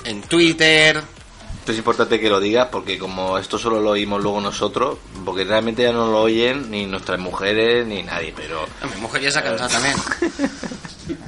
[0.04, 1.00] en Twitter.
[1.60, 5.44] Esto es importante que lo digas porque como esto solo lo oímos luego nosotros, porque
[5.44, 8.66] realmente ya no lo oyen ni nuestras mujeres ni nadie, pero...
[8.96, 9.94] Mi mujer ya se ha cansado también.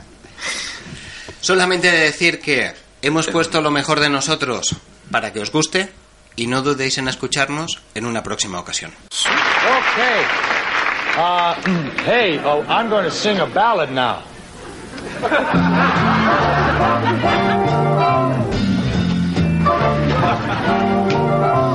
[1.41, 4.75] Solamente decir que hemos puesto lo mejor de nosotros
[5.09, 6.03] para que os guste
[6.37, 8.93] y no dudéis en escucharnos en una próxima ocasión.
[9.93, 10.25] Okay.
[11.17, 11.55] Uh,
[12.05, 14.23] hey, oh, I'm going to sing a ballad now.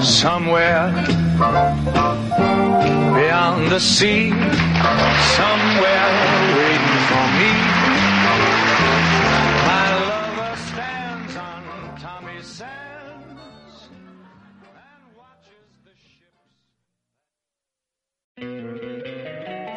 [0.01, 0.91] Somewhere
[3.15, 4.31] beyond the sea,
[5.35, 6.09] somewhere
[6.57, 7.78] waiting for me.